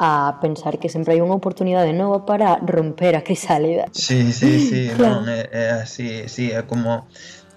a 0.00 0.38
pensar 0.40 0.78
que 0.78 0.88
siempre 0.88 1.14
hay 1.14 1.20
una 1.20 1.34
oportunidad 1.34 1.84
de 1.84 1.92
nuevo 1.92 2.24
para 2.24 2.56
romper 2.56 3.16
a 3.16 3.22
crisálida. 3.22 3.86
Sí, 3.92 4.32
sí, 4.32 4.68
sí, 4.68 4.90
claro. 4.96 5.24
Eh, 5.28 5.82
sí, 5.86 6.50
es 6.50 6.62
como 6.64 7.06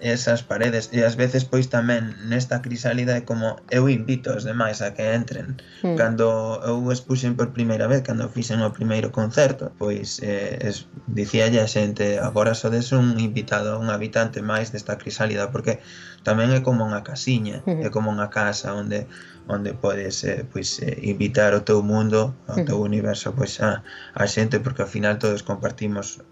esas 0.04 0.44
paredes 0.44 0.92
e 0.92 1.00
ás 1.00 1.16
veces 1.16 1.48
pois 1.48 1.72
tamén 1.72 2.12
nesta 2.28 2.60
crisálida 2.60 3.16
é 3.16 3.24
como 3.24 3.56
eu 3.72 3.88
invito 3.88 4.36
os 4.36 4.44
demais 4.44 4.84
a 4.84 4.92
que 4.92 5.00
entren 5.16 5.56
mm. 5.80 5.96
cando 5.96 6.60
eu 6.60 6.76
expuxen 6.92 7.32
por 7.32 7.56
primeira 7.56 7.88
vez 7.88 8.04
cando 8.04 8.28
fixen 8.28 8.60
o 8.60 8.68
primeiro 8.68 9.08
concerto 9.08 9.72
pois 9.80 10.20
eh, 10.20 10.60
es, 10.60 10.84
dicía 11.08 11.48
a 11.48 11.68
xente 11.68 12.20
agora 12.20 12.52
sodes 12.52 12.92
un 12.92 13.16
invitado 13.16 13.80
un 13.80 13.88
habitante 13.88 14.44
máis 14.44 14.68
desta 14.76 15.00
crisálida 15.00 15.48
porque 15.48 15.80
tamén 16.20 16.52
é 16.52 16.60
como 16.60 16.84
unha 16.84 17.00
casiña 17.00 17.64
mm. 17.64 17.80
é 17.80 17.88
como 17.88 18.12
unha 18.12 18.28
casa 18.28 18.76
onde 18.76 19.08
onde 19.48 19.72
podes 19.72 20.24
eh, 20.24 20.44
pois 20.44 20.80
eh, 20.80 20.96
invitar 21.04 21.52
o 21.52 21.64
teu 21.64 21.84
mundo, 21.84 22.32
o 22.48 22.56
hmm. 22.56 22.64
teu 22.64 22.78
mm. 22.80 22.88
universo 22.88 23.32
pois 23.36 23.60
a, 23.60 23.84
a 24.16 24.24
xente 24.24 24.60
porque 24.60 24.82
ao 24.84 24.88
final 24.88 25.20
todos 25.20 25.44
compartimos 25.44 26.24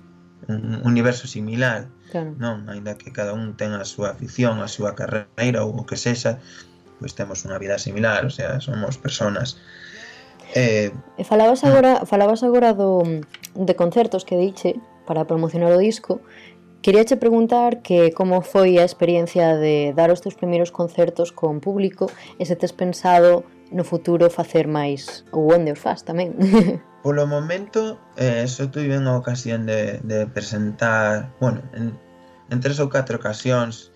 un 0.49 0.81
universo 0.85 1.27
similar 1.27 1.87
claro. 2.11 2.35
non 2.39 2.67
Ainda 2.67 2.99
que 2.99 3.13
cada 3.15 3.33
un 3.33 3.55
ten 3.55 3.75
a 3.75 3.87
súa 3.87 4.15
afición 4.15 4.59
a 4.59 4.69
súa 4.69 4.95
carreira 4.99 5.63
ou 5.63 5.75
o 5.75 5.87
que 5.87 5.95
sexa 5.99 6.43
pois 7.03 7.15
temos 7.19 7.43
unha 7.47 7.59
vida 7.59 7.79
similar 7.79 8.23
o 8.27 8.31
sea, 8.31 8.63
somos 8.63 8.95
personas. 8.99 9.59
Eh, 10.55 10.93
e 11.19 11.23
falabas 11.25 11.65
mm. 11.65 11.69
agora 11.69 11.93
falabas 12.07 12.41
agora 12.47 12.71
do, 12.75 13.03
de 13.55 13.75
concertos 13.75 14.23
que 14.23 14.39
diche 14.39 14.79
para 15.07 15.27
promocionar 15.27 15.73
o 15.75 15.83
disco. 15.83 16.21
Queríache 16.83 17.15
preguntar 17.17 17.83
que 17.83 18.11
como 18.11 18.43
foi 18.43 18.79
a 18.79 18.87
experiencia 18.87 19.55
de 19.55 19.95
dar 19.95 20.11
os 20.11 20.19
teus 20.19 20.35
primeiros 20.35 20.75
concertos 20.75 21.31
con 21.31 21.63
público 21.63 22.11
e 22.39 22.47
se 22.47 22.59
tes 22.59 22.75
pensado 22.75 23.47
no 23.73 23.85
futuro 23.85 24.29
facer 24.31 24.69
máis 24.69 25.25
ou 25.33 25.51
onde 25.53 25.73
os 25.73 25.81
faz 25.81 26.05
tamén. 26.05 26.37
Polo 27.03 27.27
momento, 27.27 27.99
eh, 28.15 28.47
só 28.47 28.71
tuve 28.71 28.95
unha 28.95 29.19
ocasión 29.19 29.67
de, 29.67 29.99
de 30.07 30.31
presentar, 30.31 31.35
bueno, 31.43 31.59
en, 31.75 31.99
en 32.53 32.59
tres 32.63 32.79
ou 32.79 32.87
catro 32.87 33.19
ocasións, 33.19 33.91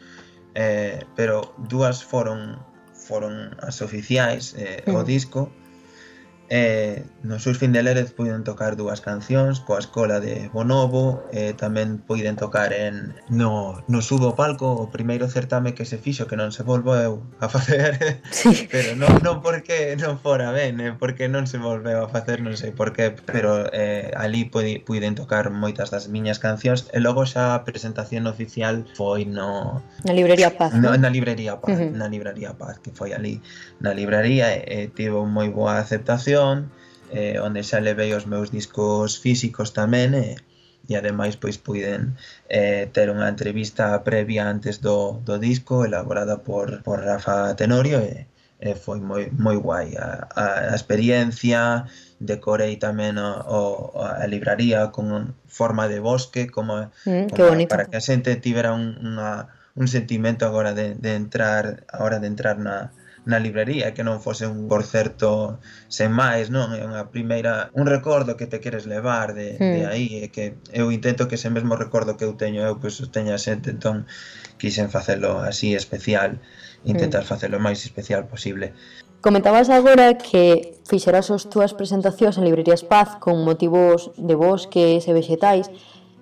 eh, 0.58 1.04
pero 1.14 1.54
dúas 1.70 2.02
foron 2.02 2.58
foron 3.06 3.54
as 3.62 3.78
oficiais 3.84 4.58
eh, 4.58 4.82
mm. 4.82 4.96
o 4.96 5.06
disco 5.06 5.46
Eh, 6.48 7.04
nos 7.24 7.42
seus 7.42 7.58
findeleiros 7.58 8.12
puiden 8.12 8.44
tocar 8.44 8.76
dúas 8.78 9.02
cancións 9.02 9.58
coa 9.58 9.82
escola 9.82 10.22
de 10.22 10.46
Bonobo 10.54 11.26
e 11.34 11.58
tamén 11.58 11.98
puiden 11.98 12.38
tocar 12.38 12.70
en 12.70 13.18
no, 13.26 13.82
no 13.90 13.98
subo 13.98 14.38
palco 14.38 14.70
o 14.70 14.86
primeiro 14.94 15.26
certame 15.26 15.74
que 15.74 15.82
se 15.82 15.98
fixo 15.98 16.30
que 16.30 16.38
non 16.38 16.54
se 16.54 16.62
volveu 16.62 17.18
a 17.42 17.50
facer 17.50 17.98
sí. 18.30 18.70
pero 18.70 18.94
non, 18.94 19.10
non 19.26 19.42
porque 19.42 19.98
non 19.98 20.22
fora 20.22 20.54
ben 20.54 20.78
eh, 20.78 20.94
porque 20.94 21.26
non 21.26 21.50
se 21.50 21.58
volveu 21.58 22.06
a 22.06 22.08
facer 22.14 22.38
non 22.38 22.54
sei 22.54 22.70
por 22.70 22.94
qué 22.94 23.10
pero 23.26 23.66
eh, 23.74 24.14
ali 24.14 24.46
puiden 24.46 25.18
tocar 25.18 25.50
moitas 25.50 25.90
das 25.90 26.06
miñas 26.06 26.38
cancións 26.38 26.86
e 26.94 27.02
logo 27.02 27.26
xa 27.26 27.58
a 27.58 27.66
presentación 27.66 28.30
oficial 28.30 28.86
foi 28.94 29.26
no 29.26 29.82
na 30.06 30.14
librería 30.14 30.54
Paz 30.54 30.78
no, 30.78 30.94
na 30.94 31.10
librería 31.10 31.58
Paz 31.58 31.74
uh 31.74 31.90
-huh. 31.90 31.90
na 31.90 32.06
librería 32.06 32.54
Paz 32.54 32.78
que 32.78 32.94
foi 32.94 33.10
ali 33.10 33.42
na 33.82 33.90
librería 33.90 34.54
e, 34.54 34.62
e 34.62 34.78
tivo 34.94 35.26
moi 35.26 35.50
boa 35.50 35.82
aceptación 35.82 36.35
colección, 36.36 36.70
eh, 37.12 37.38
onde 37.40 37.62
xa 37.62 37.80
levei 37.80 38.12
os 38.12 38.26
meus 38.26 38.50
discos 38.50 39.18
físicos 39.18 39.72
tamén, 39.72 40.14
e, 40.14 40.36
e 40.88 40.92
ademais 40.98 41.38
pois 41.38 41.56
puiden 41.58 42.18
eh, 42.50 42.90
ter 42.92 43.08
unha 43.10 43.30
entrevista 43.30 44.02
previa 44.02 44.46
antes 44.46 44.82
do, 44.82 45.22
do 45.22 45.38
disco 45.38 45.86
elaborada 45.86 46.42
por, 46.42 46.82
por 46.82 47.02
Rafa 47.02 47.54
Tenorio 47.54 48.02
e, 48.02 48.26
e 48.58 48.74
foi 48.74 48.98
moi, 49.00 49.30
moi 49.32 49.56
guai 49.56 49.94
a, 49.96 50.26
a, 50.34 50.44
a 50.72 50.74
experiencia 50.74 51.86
decorei 52.18 52.78
tamén 52.78 53.18
o, 53.18 53.30
o, 53.46 53.60
a 54.02 54.26
libraría 54.26 54.90
con 54.90 55.34
forma 55.46 55.86
de 55.86 55.98
bosque 56.02 56.50
como, 56.50 56.90
mm, 57.06 57.30
como 57.30 57.54
bonito. 57.54 57.70
para 57.70 57.86
que 57.86 57.98
a 57.98 58.02
xente 58.02 58.34
tivera 58.38 58.74
un, 58.74 58.98
unha, 58.98 59.50
un 59.78 59.86
sentimento 59.86 60.42
agora 60.46 60.74
de, 60.74 60.94
de 60.98 61.14
entrar 61.14 61.86
agora 61.90 62.18
de 62.18 62.26
entrar 62.30 62.58
na, 62.58 62.90
na 63.26 63.42
librería, 63.42 63.90
que 63.90 64.06
non 64.06 64.22
fose 64.22 64.46
un 64.46 64.70
concerto 64.70 65.58
sen 65.90 66.14
máis, 66.14 66.46
non? 66.46 66.70
É 66.78 66.86
unha 66.86 67.10
primeira, 67.10 67.74
un 67.74 67.90
recordo 67.90 68.38
que 68.38 68.46
te 68.46 68.62
queres 68.62 68.86
levar 68.86 69.34
de, 69.34 69.58
mm. 69.58 69.72
de 69.74 69.80
aí, 69.90 70.06
e 70.22 70.30
que 70.30 70.54
eu 70.70 70.94
intento 70.94 71.26
que 71.26 71.34
ese 71.34 71.50
mesmo 71.50 71.74
recordo 71.74 72.14
que 72.14 72.22
eu 72.22 72.38
teño 72.38 72.62
eu, 72.62 72.78
pois, 72.78 73.02
pues, 73.02 73.10
teña 73.10 73.34
xente, 73.34 73.74
entón 73.74 74.06
quixen 74.62 74.94
facelo 74.94 75.42
así 75.42 75.74
especial, 75.74 76.38
intentar 76.86 77.26
mm. 77.26 77.28
facelo 77.28 77.58
máis 77.58 77.82
especial 77.82 78.30
posible. 78.30 78.70
Comentabas 79.26 79.74
agora 79.74 80.14
que 80.14 80.78
fixeras 80.86 81.34
as 81.34 81.50
túas 81.50 81.74
presentacións 81.74 82.38
en 82.38 82.46
Librería 82.46 82.78
Espaz 82.78 83.18
con 83.18 83.42
motivos 83.42 84.14
de 84.14 84.38
bosques 84.38 85.02
e 85.02 85.12
vegetais, 85.12 85.66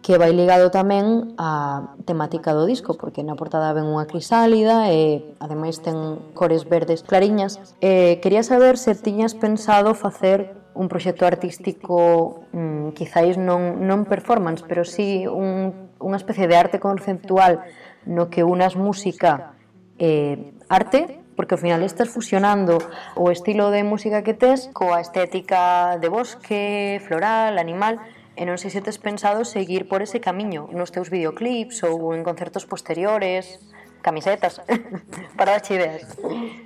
que 0.04 0.20
vai 0.20 0.36
ligado 0.36 0.68
tamén 0.68 1.32
á 1.40 1.96
temática 2.04 2.52
do 2.52 2.68
disco, 2.68 2.92
porque 2.92 3.24
na 3.24 3.40
portada 3.40 3.72
ven 3.72 3.88
unha 3.88 4.04
crisálida 4.04 4.92
e 4.92 5.32
ademais 5.40 5.80
ten 5.80 6.20
cores 6.36 6.68
verdes 6.68 7.00
clariñas. 7.00 7.56
E 7.80 8.20
quería 8.20 8.44
saber 8.44 8.76
se 8.76 8.92
tiñas 8.92 9.32
pensado 9.32 9.96
facer 9.96 10.60
un 10.76 10.92
proxecto 10.92 11.24
artístico 11.24 12.44
mm, 12.52 12.92
quizáis 12.92 13.40
non, 13.40 13.80
non 13.88 14.04
performance, 14.04 14.60
pero 14.60 14.84
sí 14.84 15.24
un, 15.24 15.88
unha 15.96 16.20
especie 16.20 16.52
de 16.52 16.60
arte 16.60 16.76
conceptual 16.76 17.64
no 18.04 18.28
que 18.28 18.44
unas 18.44 18.76
música 18.76 19.56
eh, 19.96 20.52
arte 20.68 21.24
porque 21.32 21.56
ao 21.56 21.60
final 21.64 21.80
estás 21.80 22.12
fusionando 22.12 22.76
o 23.16 23.32
estilo 23.32 23.72
de 23.72 23.82
música 23.88 24.20
que 24.20 24.36
tes 24.36 24.68
coa 24.76 25.00
estética 25.00 25.96
de 25.96 26.12
bosque, 26.12 27.00
floral, 27.08 27.56
animal, 27.56 27.98
E 28.34 28.42
non 28.42 28.58
sei 28.58 28.74
se 28.74 28.82
tes 28.82 28.98
pensado 28.98 29.46
seguir 29.46 29.86
por 29.86 30.02
ese 30.02 30.18
camiño 30.18 30.66
nos 30.74 30.90
teus 30.90 31.08
videoclips 31.08 31.86
ou 31.86 32.10
en 32.10 32.26
concertos 32.26 32.66
posteriores, 32.66 33.62
camisetas, 34.02 34.60
para 35.38 35.56
darche 35.56 35.78
ideas. 35.78 36.02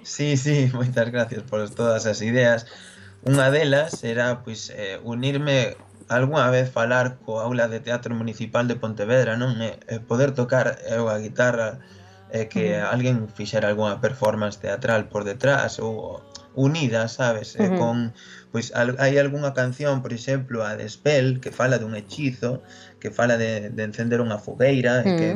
Sí, 0.02 0.36
sí, 0.36 0.68
moitas 0.76 1.12
gracias 1.12 1.44
por 1.44 1.60
todas 1.70 2.08
as 2.08 2.24
ideas. 2.24 2.64
Unha 3.22 3.52
delas 3.52 4.00
era 4.06 4.40
pois 4.46 4.72
eh, 4.72 4.96
unirme 5.04 5.76
algunha 6.08 6.48
vez 6.48 6.72
falar 6.72 7.20
co 7.20 7.44
aula 7.44 7.68
de 7.68 7.80
teatro 7.84 8.16
municipal 8.16 8.64
de 8.64 8.80
Pontevedra, 8.80 9.36
non? 9.36 9.60
E, 9.60 9.76
eh, 9.92 10.00
poder 10.00 10.32
tocar 10.32 10.80
eh, 10.88 10.96
eu 10.96 11.12
a 11.12 11.20
guitarra 11.20 11.84
e 12.32 12.44
eh, 12.44 12.46
que 12.48 12.76
alguén 12.76 13.28
fixera 13.28 13.68
algunha 13.68 14.00
performance 14.00 14.60
teatral 14.60 15.08
por 15.12 15.24
detrás 15.24 15.80
ou 15.80 16.20
unida, 16.58 17.06
sabes? 17.06 17.54
Uh 17.54 17.58
-huh. 17.58 17.74
eh, 17.74 17.78
con 17.78 17.96
pois 18.50 18.74
al, 18.74 18.98
hai 18.98 19.14
algunha 19.16 19.54
canción, 19.54 20.02
por 20.02 20.12
exemplo, 20.12 20.66
a 20.66 20.74
de 20.74 20.88
Spell 20.90 21.38
que 21.42 21.54
fala 21.54 21.78
dun 21.78 21.94
hechizo, 21.94 22.62
que 23.00 23.10
fala 23.14 23.38
de, 23.38 23.70
de 23.70 23.82
encender 23.86 24.18
unha 24.18 24.42
fogueira 24.42 25.00
uh 25.00 25.04
-huh. 25.04 25.08
e 25.08 25.18
que 25.18 25.30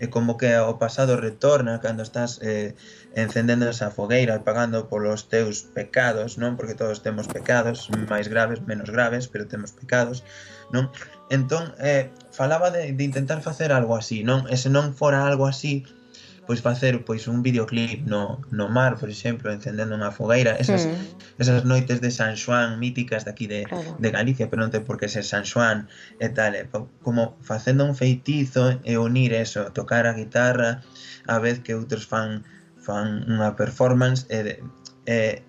é 0.00 0.06
como 0.08 0.40
que 0.40 0.48
o 0.56 0.80
pasado 0.80 1.20
retorna 1.20 1.78
cando 1.84 2.02
estás 2.02 2.40
eh, 2.40 2.72
encendendo 3.14 3.68
esa 3.68 3.92
fogueira 3.92 4.32
e 4.36 4.40
pagando 4.40 4.88
polos 4.88 5.28
teus 5.28 5.68
pecados, 5.76 6.40
non? 6.40 6.56
Porque 6.56 6.72
todos 6.72 7.04
temos 7.04 7.28
pecados, 7.28 7.92
máis 8.08 8.26
graves, 8.32 8.64
menos 8.64 8.88
graves, 8.88 9.28
pero 9.28 9.44
temos 9.44 9.76
pecados, 9.76 10.24
non? 10.72 10.88
Entón, 11.28 11.76
eh, 11.84 12.08
falaba 12.32 12.72
de, 12.72 12.96
de 12.96 13.04
intentar 13.04 13.44
facer 13.44 13.76
algo 13.76 13.92
así, 13.92 14.24
non? 14.24 14.48
E 14.48 14.56
se 14.56 14.72
non 14.72 14.96
fora 14.96 15.28
algo 15.28 15.44
así, 15.44 15.84
pois 16.50 16.62
facer 16.62 17.04
pois 17.04 17.28
un 17.28 17.44
videoclip 17.46 18.02
no, 18.10 18.42
no 18.50 18.68
mar, 18.68 18.98
por 18.98 19.08
exemplo, 19.08 19.54
encendendo 19.54 19.94
unha 19.94 20.10
fogueira, 20.10 20.58
esas, 20.58 20.82
mm. 20.82 21.38
esas 21.38 21.62
noites 21.62 22.02
de 22.02 22.10
San 22.10 22.34
Xoán 22.34 22.82
míticas 22.82 23.22
daqui 23.22 23.46
de, 23.46 23.70
claro. 23.70 23.94
de 23.94 24.08
Galicia, 24.10 24.50
pero 24.50 24.66
non 24.66 24.74
ten 24.74 24.82
por 24.82 24.98
que 24.98 25.06
ser 25.06 25.22
San 25.22 25.46
Xoán 25.46 25.86
e 26.18 26.26
eh, 26.26 26.34
tal, 26.34 26.58
eh, 26.58 26.66
e, 26.66 26.82
como 27.06 27.38
facendo 27.38 27.86
un 27.86 27.94
feitizo 27.94 28.82
e 28.82 28.98
unir 28.98 29.30
eso, 29.30 29.70
tocar 29.70 30.10
a 30.10 30.18
guitarra, 30.18 30.82
a 31.30 31.38
vez 31.38 31.62
que 31.62 31.78
outros 31.78 32.10
fan 32.10 32.42
fan 32.82 33.30
unha 33.30 33.54
performance 33.54 34.26
e, 34.26 34.58
e, 35.06 35.46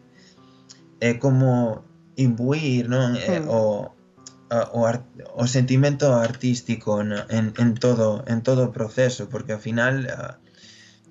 e 1.01 1.09
como 1.17 1.81
imbuir 2.13 2.85
non? 2.85 3.17
Mm. 3.17 3.25
E, 3.25 3.35
o, 3.49 3.89
o, 4.53 4.79
art, 4.85 5.01
o 5.33 5.49
sentimento 5.49 6.13
artístico 6.13 7.01
no? 7.01 7.25
en, 7.33 7.57
en 7.57 7.73
todo 7.73 8.21
en 8.29 8.45
todo 8.45 8.69
o 8.69 8.73
proceso 8.75 9.33
porque 9.33 9.57
ao 9.57 9.63
final 9.65 10.05
uh, 10.05 10.37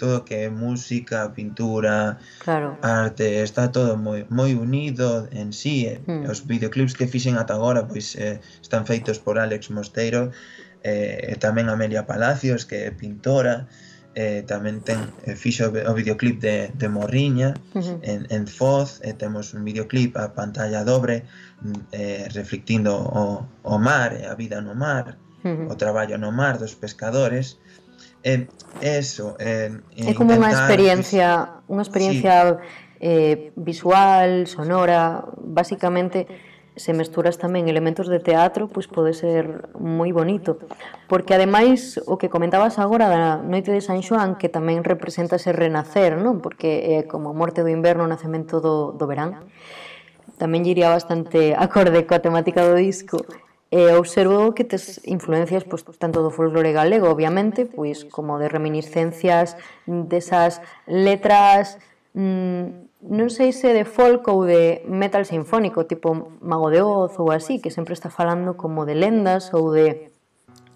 todo 0.01 0.25
que 0.25 0.37
é 0.45 0.49
música, 0.49 1.29
pintura, 1.37 2.17
claro. 2.41 2.81
arte, 2.81 3.45
está 3.45 3.69
todo 3.69 4.01
moi 4.01 4.25
moi 4.33 4.57
unido 4.57 5.29
en 5.31 5.53
sí. 5.53 5.77
Eh. 5.93 6.01
Mm. 6.09 6.25
Os 6.33 6.41
videoclips 6.49 6.97
que 6.97 7.05
fixen 7.13 7.37
ata 7.37 7.53
agora 7.55 7.85
pois 7.85 8.17
eh, 8.17 8.41
están 8.65 8.89
feitos 8.89 9.21
por 9.21 9.37
Alex 9.37 9.69
Mosteiro 9.69 10.33
eh, 10.81 11.33
e 11.33 11.35
tamén 11.37 11.69
Amelia 11.69 12.09
Palacios, 12.09 12.65
que 12.65 12.89
é 12.89 12.91
pintora, 12.91 13.69
eh, 14.15 14.43
tamén 14.43 14.83
ten 14.83 14.99
eh, 15.23 15.39
fixo 15.39 15.71
o 15.71 15.93
videoclip 15.95 16.43
de, 16.43 16.75
de 16.75 16.89
Morriña 16.91 17.55
uh 17.75 17.79
-huh. 17.79 17.99
en, 18.03 18.27
en 18.27 18.45
Foz 18.51 18.99
e 19.07 19.11
eh, 19.11 19.15
temos 19.15 19.55
un 19.55 19.63
videoclip 19.63 20.19
a 20.19 20.35
pantalla 20.35 20.83
dobre 20.83 21.23
mm, 21.63 21.95
eh, 21.95 22.27
reflectindo 22.35 22.91
o, 22.99 23.47
o 23.63 23.77
mar 23.79 24.11
e 24.19 24.27
a 24.27 24.35
vida 24.35 24.59
no 24.59 24.75
mar 24.75 25.15
uh 25.15 25.47
-huh. 25.47 25.71
o 25.71 25.75
traballo 25.79 26.19
no 26.19 26.35
mar 26.35 26.59
dos 26.59 26.75
pescadores 26.75 27.63
eh, 28.23 28.49
eso, 28.81 29.37
eh, 29.39 29.73
é 29.97 30.15
como 30.15 30.33
intentar... 30.33 30.39
unha 30.39 30.51
experiencia, 30.53 31.29
unha 31.69 31.85
experiencia 31.85 32.35
sí. 32.43 33.07
eh, 33.07 33.37
visual, 33.57 34.47
sonora, 34.47 35.25
basicamente 35.41 36.29
se 36.77 36.95
mesturas 36.95 37.37
tamén 37.37 37.67
elementos 37.69 38.09
de 38.09 38.23
teatro, 38.23 38.71
pois 38.71 38.89
pode 38.89 39.13
ser 39.13 39.69
moi 39.77 40.15
bonito, 40.15 40.57
porque 41.11 41.37
ademais 41.37 42.01
o 42.09 42.17
que 42.17 42.33
comentabas 42.33 42.79
agora 42.79 43.11
da 43.11 43.43
Noite 43.43 43.75
de 43.75 43.85
San 43.85 44.01
Xoán, 44.01 44.39
que 44.41 44.49
tamén 44.49 44.87
representa 44.87 45.37
ese 45.37 45.53
renacer, 45.53 46.17
non? 46.17 46.41
Porque 46.41 46.97
é 46.97 47.05
como 47.05 47.33
a 47.33 47.37
morte 47.37 47.61
do 47.61 47.69
inverno, 47.69 48.07
o 48.07 48.13
nacemento 48.13 48.63
do 48.65 48.97
do 48.97 49.05
verán. 49.05 49.45
Tamén 50.41 50.65
iría 50.65 50.89
bastante 50.89 51.53
acorde 51.53 52.09
coa 52.09 52.23
temática 52.23 52.65
do 52.65 52.79
disco 52.79 53.21
E 53.71 53.95
observo 53.95 54.51
que 54.51 54.67
tes 54.67 54.99
influencias 55.07 55.63
pois, 55.63 55.87
tanto 55.95 56.27
do 56.27 56.35
folclore 56.35 56.75
galego, 56.75 57.07
obviamente, 57.07 57.71
pois 57.71 58.03
como 58.03 58.43
de 58.43 58.51
reminiscencias 58.51 59.55
desas 59.87 60.59
letras 60.91 61.79
mmm, 62.19 62.91
non 63.01 63.33
sei 63.33 63.55
se 63.55 63.73
de 63.73 63.87
folk 63.87 64.29
ou 64.29 64.45
de 64.45 64.83
metal 64.85 65.25
sinfónico, 65.25 65.87
tipo 65.87 66.35
Mago 66.43 66.69
de 66.69 66.83
Oz 66.83 67.17
ou 67.17 67.31
así, 67.31 67.63
que 67.63 67.71
sempre 67.71 67.95
está 67.95 68.11
falando 68.11 68.59
como 68.59 68.85
de 68.85 68.99
lendas 68.99 69.55
ou 69.57 69.73
de 69.73 70.13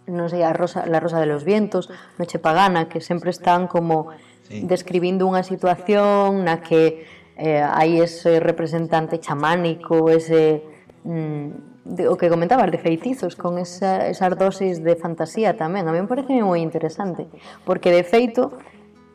non 0.09 0.31
sei, 0.31 0.47
a 0.47 0.55
rosa, 0.55 0.87
la 0.87 1.01
rosa 1.01 1.19
de 1.19 1.27
los 1.27 1.43
vientos, 1.45 1.91
Noche 2.17 2.39
pagana, 2.39 2.89
que 2.89 3.03
sempre 3.03 3.35
están 3.35 3.67
como 3.67 4.15
sí. 4.47 4.63
describindo 4.65 5.27
unha 5.27 5.43
situación 5.43 6.47
na 6.47 6.63
que 6.63 7.11
eh, 7.37 7.59
hai 7.59 7.99
ese 7.99 8.39
representante 8.39 9.19
chamánico, 9.19 10.09
ese 10.09 10.63
mm, 11.03 11.74
de, 11.85 12.09
o 12.09 12.17
que 12.17 12.33
comentabas 12.33 12.73
de 12.73 12.81
feitizos 12.81 13.37
con 13.37 13.61
esa, 13.61 14.09
esas 14.09 14.33
dosis 14.37 14.83
de 14.83 14.97
fantasía 14.97 15.57
tamén. 15.57 15.85
A 15.85 15.93
mí 15.93 16.01
me 16.01 16.09
parece 16.09 16.33
moi 16.41 16.61
interesante, 16.65 17.29
porque 17.69 17.93
de 17.93 18.03
feito 18.03 18.57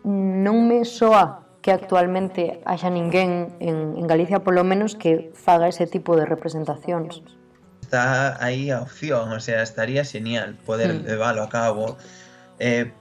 non 0.05 0.69
me 0.69 0.85
soa 0.85 1.49
que 1.59 1.75
actualmente 1.75 2.63
haxa 2.63 2.89
ninguén 2.89 3.51
en, 3.59 3.99
en 3.99 4.05
Galicia 4.07 4.39
polo 4.39 4.63
menos 4.63 4.95
que 4.95 5.33
faga 5.35 5.67
ese 5.67 5.89
tipo 5.89 6.15
de 6.15 6.23
representacións. 6.23 7.25
Está 7.83 8.37
aí 8.37 8.69
a 8.69 8.85
opción, 8.85 9.33
o 9.33 9.41
sea, 9.41 9.65
estaría 9.65 10.05
genial 10.05 10.55
poder 10.63 10.93
mm. 10.93 11.09
leválo 11.09 11.43
a 11.43 11.49
cabo. 11.49 11.97
Eh, 12.61 12.93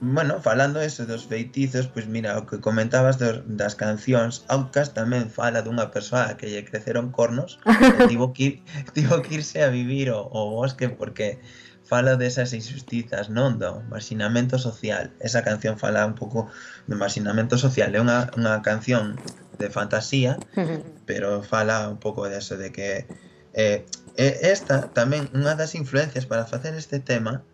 bueno, 0.00 0.40
falando 0.40 0.80
eso 0.80 1.04
dos 1.04 1.26
feitizos, 1.26 1.86
pois 1.86 2.08
mira, 2.08 2.38
o 2.40 2.48
que 2.48 2.60
comentabas 2.60 3.20
dos, 3.20 3.44
das 3.44 3.76
cancións, 3.76 4.48
Outcast 4.48 4.96
tamén 4.96 5.28
fala 5.28 5.60
dunha 5.60 5.92
persoa 5.92 6.40
que 6.40 6.48
lle 6.48 6.64
creceron 6.64 7.12
cornos, 7.12 7.60
e 8.00 8.08
tivo 8.08 8.32
que, 8.32 8.42
ir, 8.42 8.54
tivo 8.96 9.20
que 9.20 9.44
irse 9.44 9.60
a 9.60 9.68
vivir 9.68 10.08
o, 10.08 10.24
o 10.24 10.56
bosque 10.56 10.88
porque 10.88 11.36
fala 11.84 12.16
desas 12.16 12.56
injustizas, 12.56 13.28
non 13.28 13.60
do 13.60 13.84
marxinamento 13.92 14.56
social. 14.56 15.12
Esa 15.20 15.44
canción 15.44 15.76
fala 15.76 16.08
un 16.08 16.16
pouco 16.16 16.48
do 16.88 16.96
marxinamento 16.96 17.60
social, 17.60 17.92
é 17.92 18.00
unha, 18.00 18.32
unha 18.40 18.64
canción 18.64 19.20
de 19.60 19.68
fantasía, 19.68 20.40
pero 21.08 21.44
fala 21.44 21.92
un 21.92 22.00
pouco 22.00 22.24
de 22.24 22.40
eso, 22.40 22.56
de 22.56 22.72
que 22.72 23.04
eh, 23.52 23.84
esta 24.16 24.88
tamén 24.96 25.28
unha 25.36 25.58
das 25.58 25.76
influencias 25.76 26.24
para 26.24 26.48
facer 26.48 26.72
este 26.72 27.02
tema 27.02 27.44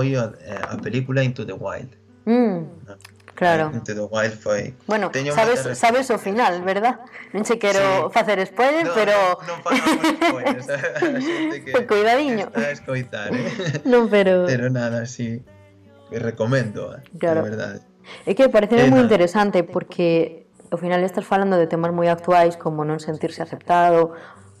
a, 0.00 0.32
eh, 0.40 0.60
a 0.68 0.76
película 0.78 1.22
Into 1.22 1.44
the 1.44 1.52
Wild. 1.52 1.96
Mm, 2.24 2.64
claro. 3.34 3.70
Into 3.74 3.94
the 3.94 4.06
Wild 4.10 4.34
foi... 4.38 4.74
Bueno, 4.86 5.10
Teño 5.10 5.34
sabes, 5.34 5.78
sabes 5.78 6.10
o 6.10 6.18
final, 6.18 6.62
verdad? 6.62 7.00
Non 7.32 7.42
che 7.44 7.58
quero 7.58 8.08
sí. 8.08 8.14
facer 8.14 8.40
spoiler, 8.46 8.86
no, 8.86 8.94
pero... 8.94 9.16
Non, 9.46 9.58
spoilers, 9.60 10.66
que... 11.64 11.72
Pues 11.72 11.86
cuidadiño. 11.86 12.46
Está 12.48 12.60
a 12.60 12.70
escoitar, 12.70 13.30
eh? 13.34 13.82
non, 13.84 14.08
pero... 14.08 14.46
Pero 14.46 14.70
nada, 14.70 15.06
sí. 15.06 15.42
Que 16.10 16.18
recomendo, 16.18 16.94
eh? 16.96 17.02
claro. 17.18 17.42
de 17.42 17.50
verdade. 17.50 17.80
É 18.26 18.34
que 18.34 18.50
parece 18.50 18.76
eh, 18.76 18.90
moi 18.90 19.00
interesante 19.00 19.62
porque 19.62 20.42
ao 20.70 20.78
final 20.78 21.00
estás 21.04 21.24
falando 21.24 21.56
de 21.56 21.70
temas 21.70 21.94
moi 21.94 22.10
actuais 22.10 22.58
como 22.58 22.82
non 22.82 22.98
sentirse 22.98 23.40
aceptado 23.40 24.12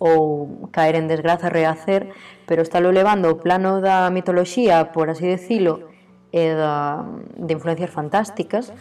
ou 0.02 0.66
caer 0.74 0.98
en 0.98 1.06
desgraza 1.06 1.46
rehacer, 1.46 2.10
pero 2.50 2.66
estálo 2.66 2.90
levando 2.90 3.30
o 3.30 3.38
plano 3.38 3.78
da 3.78 4.10
mitoloxía, 4.10 4.90
por 4.90 5.06
así 5.14 5.30
decilo, 5.30 5.94
e 6.34 6.50
da, 6.58 7.06
de 7.38 7.52
influencias 7.54 7.94
fantásticas, 7.94 8.74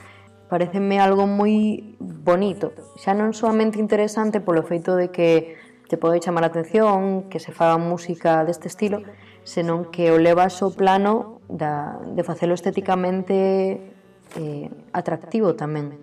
pareceme 0.50 0.98
algo 0.98 1.30
moi 1.30 1.94
bonito. 2.00 2.74
Xa 2.98 3.14
non 3.14 3.38
soamente 3.38 3.78
interesante 3.78 4.42
polo 4.42 4.66
feito 4.66 4.98
de 4.98 5.14
que 5.14 5.62
te 5.86 6.02
pode 6.02 6.18
chamar 6.24 6.42
a 6.42 6.50
atención, 6.50 7.30
que 7.30 7.38
se 7.38 7.54
faga 7.54 7.78
música 7.78 8.42
deste 8.42 8.66
estilo, 8.66 9.06
senón 9.46 9.94
que 9.94 10.10
o 10.10 10.18
levas 10.18 10.58
o 10.66 10.74
plano 10.74 11.44
da, 11.46 12.02
de 12.02 12.24
facelo 12.26 12.58
estéticamente 12.58 13.94
eh, 14.42 14.68
atractivo 14.90 15.54
tamén. 15.54 16.02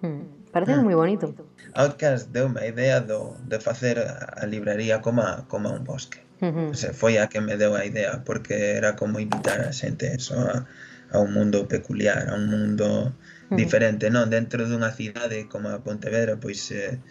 Hmm. 0.00 0.35
Parece 0.56 0.72
mm. 0.72 0.88
moi 0.88 0.96
bonito. 0.96 1.36
Outcast 1.76 2.32
deu 2.32 2.48
a 2.56 2.64
idea 2.64 3.04
do, 3.04 3.36
de 3.44 3.60
facer 3.60 4.00
a 4.00 4.44
libraría 4.48 5.04
como, 5.04 5.20
a, 5.20 5.44
como 5.52 5.68
un 5.68 5.84
bosque. 5.84 6.24
Uh 6.40 6.48
-huh. 6.48 6.68
Se 6.72 6.96
foi 6.96 7.20
a 7.20 7.28
que 7.28 7.44
me 7.44 7.60
deu 7.60 7.76
a 7.76 7.84
idea, 7.84 8.24
porque 8.24 8.72
era 8.80 8.96
como 8.96 9.20
invitar 9.20 9.60
a 9.60 9.76
xente 9.76 10.16
eso 10.16 10.32
a, 10.40 10.64
a 11.12 11.16
un 11.20 11.36
mundo 11.36 11.68
peculiar, 11.68 12.32
a 12.32 12.40
un 12.40 12.48
mundo 12.48 13.12
diferente, 13.52 14.08
non? 14.08 14.32
Dentro 14.32 14.64
dunha 14.64 14.96
cidade 14.96 15.44
como 15.44 15.68
a 15.68 15.84
Pontevedra, 15.84 16.40
pois 16.40 16.72
eh, 16.72 17.04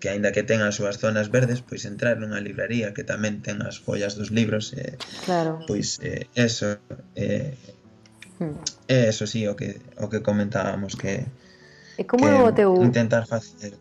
que 0.00 0.08
aínda 0.08 0.32
que 0.32 0.40
ten 0.40 0.64
as 0.64 0.80
súas 0.80 0.96
zonas 0.96 1.28
verdes, 1.28 1.60
pois 1.60 1.84
entrar 1.84 2.16
nunha 2.16 2.40
libraría 2.40 2.96
que 2.96 3.04
tamén 3.04 3.44
ten 3.44 3.60
as 3.60 3.76
follas 3.76 4.16
dos 4.16 4.32
libros, 4.32 4.72
eh, 4.72 4.96
claro. 5.28 5.60
pois 5.68 6.00
eh, 6.00 6.32
eso, 6.32 6.80
eh, 7.12 7.52
hmm. 8.40 8.56
eh, 8.88 9.12
eso 9.12 9.28
sí, 9.28 9.44
o 9.44 9.52
que, 9.52 9.84
o 10.00 10.08
que 10.08 10.24
comentábamos 10.24 10.96
que, 10.96 11.28
E 12.00 12.04
como 12.08 12.24
é 12.24 12.32
o 12.40 12.48
teu 12.56 12.72
intentar 12.80 13.28
facer? 13.28 13.76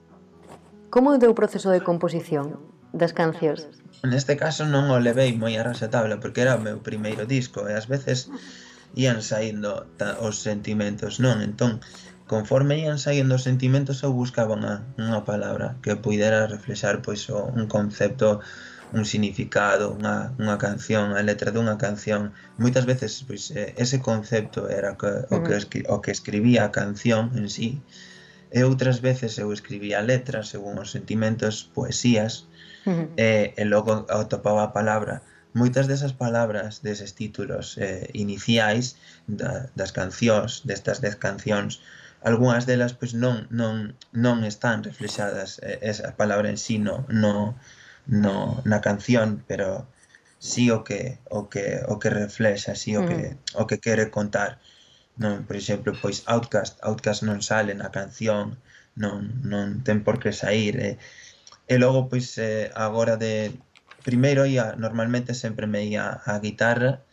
Como 0.91 1.07
é 1.07 1.15
o 1.15 1.21
teu 1.23 1.31
proceso 1.39 1.71
de 1.71 1.79
composición 1.79 2.59
das 2.91 3.15
cancións? 3.15 3.63
Neste 4.03 4.35
caso 4.35 4.67
non 4.67 4.91
o 4.91 4.99
levei 4.99 5.31
moi 5.39 5.55
a 5.55 5.63
rasa 5.63 5.88
tabla 5.88 6.19
porque 6.19 6.43
era 6.43 6.59
o 6.59 6.63
meu 6.67 6.83
primeiro 6.83 7.23
disco 7.23 7.63
e 7.63 7.71
ás 7.79 7.88
veces 7.88 8.27
ían 9.03 9.23
saindo 9.23 9.87
os 10.27 10.35
sentimentos, 10.44 11.24
non? 11.24 11.39
Entón, 11.39 11.79
conforme 12.27 12.83
ían 12.83 13.00
saindo 13.00 13.39
os 13.39 13.48
sentimentos 13.48 14.03
eu 14.03 14.11
buscaba 14.11 14.51
unha, 14.59 14.83
unha 15.00 15.24
palabra 15.24 15.79
que 15.79 15.96
puidera 15.96 16.51
reflexar 16.51 17.00
pois 17.00 17.24
o, 17.31 17.48
un 17.55 17.72
concepto 17.72 18.44
un 18.91 19.07
significado, 19.07 19.96
unha, 19.96 20.35
unha 20.44 20.59
canción, 20.59 21.15
a 21.15 21.24
letra 21.24 21.55
dunha 21.55 21.79
canción. 21.79 22.35
Moitas 22.59 22.83
veces 22.83 23.24
pois 23.24 23.48
ese 23.55 23.98
concepto 24.03 24.67
era 24.67 24.91
o 24.91 25.00
que 25.00 25.11
o 25.31 25.37
que, 25.39 25.79
o 25.87 25.96
que 26.03 26.11
escribía 26.11 26.67
a 26.67 26.74
canción 26.75 27.31
en 27.39 27.48
sí 27.48 27.79
e 28.51 28.66
outras 28.66 28.98
veces 29.00 29.38
eu 29.38 29.53
escribía 29.53 30.01
letras 30.01 30.50
según 30.50 30.77
os 30.81 30.92
sentimentos, 30.92 31.70
poesías, 31.74 32.50
uh 32.85 32.92
-huh. 32.92 33.07
e, 33.18 33.53
e 33.55 33.64
logo 33.66 34.05
atopaba 34.09 34.64
a 34.64 34.74
palabra. 34.74 35.22
Moitas 35.53 35.90
desas 35.90 36.14
palabras, 36.14 36.81
deses 36.85 37.14
títulos 37.14 37.77
eh, 37.77 38.09
iniciais 38.14 38.98
da, 39.25 39.70
das 39.74 39.92
cancións, 39.92 40.62
destas 40.66 41.01
dez 41.01 41.16
cancións, 41.18 41.81
algunhas 42.22 42.66
delas 42.66 42.94
pois 42.94 43.14
non 43.14 43.48
non 43.50 43.96
non 44.12 44.44
están 44.44 44.83
reflexadas 44.83 45.62
eh, 45.64 45.79
esa 45.81 46.14
palabra 46.20 46.50
en 46.50 46.57
sí 46.57 46.77
no, 46.77 47.05
no, 47.09 47.55
no 48.05 48.62
na 48.66 48.79
canción, 48.81 49.44
pero 49.48 49.88
sí 50.40 50.72
o 50.72 50.83
que 50.83 51.20
o 51.29 51.50
que 51.50 51.81
o 51.88 52.00
que 52.00 52.09
reflexa, 52.09 52.75
sí 52.75 52.98
o 52.98 53.05
que 53.07 53.38
o 53.53 53.68
que 53.68 53.79
quere 53.79 54.09
contar 54.09 54.59
non, 55.20 55.44
por 55.44 55.55
exemplo, 55.60 55.92
pois 56.00 56.24
Outcast, 56.32 56.79
Outcast 56.79 57.27
non 57.27 57.44
sale 57.44 57.75
na 57.75 57.92
canción, 57.92 58.55
non, 58.96 59.44
non 59.44 59.84
ten 59.84 60.00
por 60.08 60.18
que 60.24 60.32
sair, 60.32 60.75
E, 60.79 60.90
eh. 60.90 60.96
e 61.68 61.75
logo 61.77 62.08
pois 62.08 62.40
eh, 62.40 62.72
agora 62.74 63.20
de 63.20 63.51
primeiro 64.08 64.48
ia 64.48 64.79
normalmente 64.79 65.36
sempre 65.36 65.68
me 65.68 65.84
ia 65.84 66.24
a 66.24 66.40
guitarra, 66.40 67.03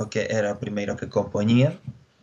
o 0.00 0.08
que 0.08 0.32
era 0.32 0.56
o 0.56 0.60
primeiro 0.64 0.96
que 0.96 1.12
compoñía, 1.12 1.76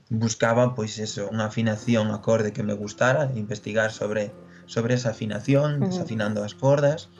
buscaba 0.09 0.73
pois 0.73 0.97
eso, 0.97 1.29
unha 1.29 1.45
afinación 1.49 2.09
acorde 2.09 2.53
que 2.55 2.65
me 2.65 2.73
gustara, 2.73 3.29
investigar 3.37 3.93
sobre 3.93 4.33
sobre 4.65 4.97
esa 4.97 5.13
afinación, 5.13 5.69
uh 5.69 5.77
-huh. 5.77 5.89
desafinando 5.93 6.41
as 6.41 6.57
cordas, 6.57 7.13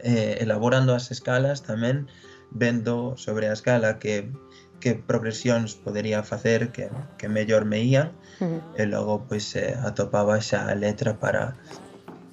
eh, 0.00 0.40
elaborando 0.40 0.96
as 0.96 1.12
escalas 1.12 1.60
tamén, 1.60 2.08
vendo 2.50 3.20
sobre 3.20 3.48
a 3.48 3.56
escala 3.56 4.00
que 4.00 4.32
que 4.80 4.94
progresións 4.94 5.74
podería 5.74 6.22
facer 6.22 6.70
que, 6.72 6.90
que 7.18 7.28
mellor 7.28 7.64
me 7.64 7.80
ían 7.80 8.12
uh 8.40 8.46
-huh. 8.46 8.60
e 8.80 8.82
logo 8.86 9.24
pois 9.28 9.46
eh, 9.56 9.74
atopaba 9.88 10.40
xa 10.40 10.68
a 10.68 10.74
letra 10.74 11.18
para 11.22 11.56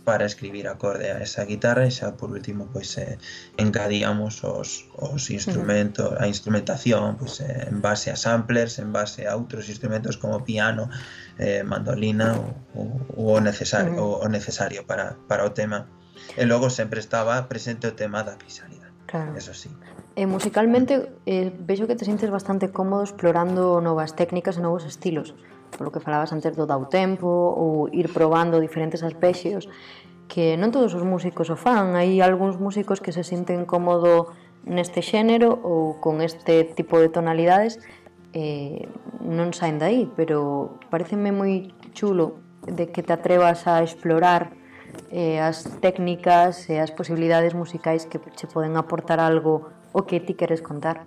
para 0.03 0.25
escribir 0.25 0.67
acorde 0.67 1.11
a 1.11 1.23
esa 1.23 1.47
guitarra 1.47 1.87
e 1.87 1.91
xa 1.91 2.19
por 2.19 2.29
último 2.35 2.67
pois 2.73 2.91
eh, 2.99 3.15
engadíamos 3.55 4.43
os, 4.43 4.91
os 4.99 5.23
instrumentos, 5.31 6.11
uh 6.11 6.15
-huh. 6.15 6.23
a 6.23 6.25
instrumentación 6.27 7.15
pois, 7.15 7.39
eh, 7.39 7.71
en 7.71 7.79
base 7.79 8.11
a 8.11 8.17
samplers, 8.19 8.79
en 8.83 8.91
base 8.91 9.21
a 9.27 9.35
outros 9.39 9.71
instrumentos 9.71 10.19
como 10.19 10.43
piano, 10.43 10.91
eh, 11.39 11.63
mandolina 11.63 12.35
ou, 12.75 12.87
ou 13.15 13.39
o 13.39 13.41
necesario, 13.49 13.95
uh 13.95 14.19
-huh. 14.19 14.25
o 14.25 14.27
necesario 14.27 14.83
para, 14.89 15.15
para 15.29 15.47
o 15.47 15.55
tema. 15.55 15.87
E 16.37 16.43
logo 16.45 16.67
sempre 16.69 16.99
estaba 16.99 17.47
presente 17.51 17.87
o 17.87 17.95
tema 17.95 18.19
da 18.27 18.35
crisálida 18.35 18.82
Claro. 19.13 19.37
Eso 19.37 19.53
sí. 19.53 19.69
E 20.17 20.25
musicalmente 20.25 21.13
eh, 21.29 21.53
vexo 21.53 21.85
que 21.85 21.93
te 21.93 22.01
sintes 22.01 22.33
bastante 22.33 22.73
cómodo 22.73 23.05
explorando 23.05 23.77
novas 23.77 24.17
técnicas 24.17 24.57
e 24.57 24.65
novos 24.65 24.89
estilos, 24.89 25.37
polo 25.77 25.93
que 25.93 26.01
falabas 26.01 26.33
antes 26.33 26.57
do 26.57 26.65
dau 26.65 26.89
tempo 26.89 27.29
ou 27.29 27.93
ir 27.93 28.09
probando 28.09 28.57
diferentes 28.57 29.05
aspexos 29.05 29.69
que 30.25 30.57
non 30.57 30.73
todos 30.73 30.97
os 30.97 31.05
músicos 31.05 31.53
o 31.53 31.57
fan, 31.61 31.93
hai 31.93 32.25
algúns 32.25 32.57
músicos 32.57 33.05
que 33.05 33.13
se 33.13 33.21
sinten 33.21 33.69
cómodo 33.69 34.33
neste 34.65 35.05
xénero 35.05 35.61
ou 35.61 36.01
con 36.01 36.17
este 36.25 36.65
tipo 36.73 36.97
de 36.97 37.13
tonalidades 37.13 37.77
eh, 38.33 38.89
non 39.21 39.53
saen 39.53 39.77
dai, 39.77 40.09
pero 40.17 40.81
pareceme 40.89 41.29
moi 41.29 41.69
chulo 41.93 42.41
de 42.65 42.89
que 42.89 43.05
te 43.05 43.13
atrevas 43.13 43.69
a 43.69 43.85
explorar 43.85 44.57
eh, 45.11 45.39
as 45.41 45.77
técnicas 45.79 46.69
e 46.69 46.79
as 46.79 46.91
posibilidades 46.91 47.53
musicais 47.53 48.05
que 48.09 48.17
che 48.17 48.47
poden 48.47 48.77
aportar 48.77 49.19
algo 49.19 49.69
o 49.93 50.01
que 50.07 50.19
ti 50.19 50.33
queres 50.33 50.61
contar. 50.61 51.05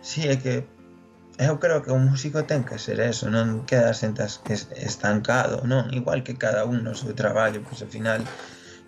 Sí, 0.00 0.28
é 0.28 0.36
que 0.36 0.64
eu 1.38 1.58
creo 1.58 1.82
que 1.82 1.90
un 1.90 2.06
músico 2.06 2.44
ten 2.44 2.62
que 2.62 2.78
ser 2.78 3.00
eso, 3.00 3.26
non 3.26 3.66
queda 3.66 3.90
sentas 3.90 4.38
que 4.38 4.54
estancado, 4.54 5.66
non? 5.66 5.90
Igual 5.90 6.22
que 6.22 6.38
cada 6.38 6.62
un 6.62 6.86
no 6.86 6.94
seu 6.94 7.10
traballo, 7.12 7.64
pois 7.66 7.82
ao 7.82 7.90
final 7.90 8.22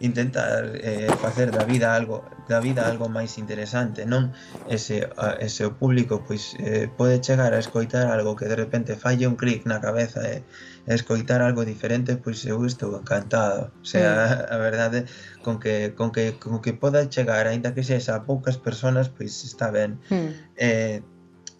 intentar 0.00 0.72
eh, 0.74 1.08
facer 1.20 1.50
da 1.50 1.64
vida 1.64 1.94
algo 1.94 2.24
da 2.48 2.60
vida 2.60 2.84
algo 2.84 3.08
máis 3.08 3.40
interesante 3.40 4.04
non 4.04 4.36
ese, 4.68 5.08
a, 5.16 5.40
ese 5.40 5.64
o 5.64 5.72
público 5.72 6.20
pois 6.20 6.52
eh, 6.60 6.84
pode 6.92 7.24
chegar 7.24 7.56
a 7.56 7.60
escoitar 7.60 8.12
algo 8.12 8.36
que 8.36 8.44
de 8.44 8.60
repente 8.60 8.92
falle 8.92 9.24
un 9.24 9.40
clic 9.40 9.64
na 9.64 9.80
cabeza 9.80 10.20
e, 10.28 10.44
e 10.84 10.92
escoitar 10.92 11.40
algo 11.40 11.64
diferente 11.64 12.20
pois 12.20 12.44
eu 12.44 12.60
estou 12.68 12.92
encantado 12.92 13.72
o 13.80 13.86
sea, 13.88 14.44
mm. 14.44 14.52
a 14.54 14.56
verdade 14.60 15.08
con 15.40 15.56
que, 15.56 15.96
con 15.96 16.12
que, 16.12 16.36
con 16.36 16.60
que 16.60 16.76
poda 16.76 17.08
chegar 17.08 17.48
aínda 17.48 17.72
que 17.72 17.80
sexa 17.80 18.20
a 18.20 18.28
poucas 18.28 18.60
personas 18.60 19.08
pois 19.08 19.32
está 19.48 19.72
ben 19.72 19.96
mm. 20.12 20.60
eh, 20.60 21.00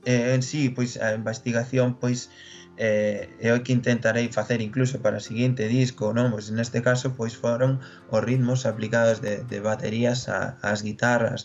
eh, 0.04 0.36
en 0.36 0.44
sí 0.44 0.68
pois 0.68 1.00
a 1.00 1.16
investigación 1.16 1.96
pois 1.96 2.28
eh, 2.76 3.28
é 3.40 3.50
o 3.56 3.62
que 3.64 3.72
intentarei 3.78 4.28
facer 4.38 4.60
incluso 4.60 5.00
para 5.04 5.20
o 5.20 5.26
seguinte 5.28 5.64
disco, 5.68 6.12
non? 6.16 6.28
Pois 6.32 6.46
neste 6.52 6.78
caso 6.88 7.06
pois 7.18 7.34
foron 7.42 7.80
os 8.14 8.22
ritmos 8.28 8.60
aplicados 8.70 9.18
de, 9.24 9.34
de 9.50 9.58
baterías 9.60 10.28
a, 10.28 10.60
ás 10.70 10.80
guitarras, 10.88 11.40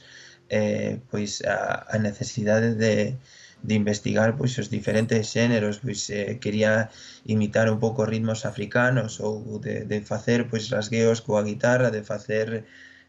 eh, 0.49 0.99
pois 1.11 1.31
a, 1.47 1.87
a 1.95 1.97
necesidade 2.07 2.75
de, 2.75 3.15
de 3.63 3.73
investigar 3.81 4.29
pois 4.37 4.53
os 4.61 4.67
diferentes 4.75 5.23
xéneros, 5.33 5.79
pois 5.83 6.01
eh, 6.09 6.39
quería 6.43 6.89
imitar 7.35 7.67
un 7.73 7.79
pouco 7.83 8.09
ritmos 8.13 8.43
africanos 8.51 9.11
ou 9.23 9.59
de, 9.65 9.75
de 9.91 9.99
facer 10.11 10.39
pois 10.49 10.67
rasgueos 10.75 11.23
coa 11.25 11.45
guitarra, 11.49 11.89
de 11.95 12.03
facer 12.11 12.47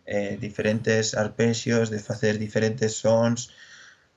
eh, 0.06 0.36
diferentes 0.38 1.14
arpexios, 1.24 1.90
de 1.94 1.98
facer 1.98 2.38
diferentes 2.38 2.92
sons, 3.02 3.50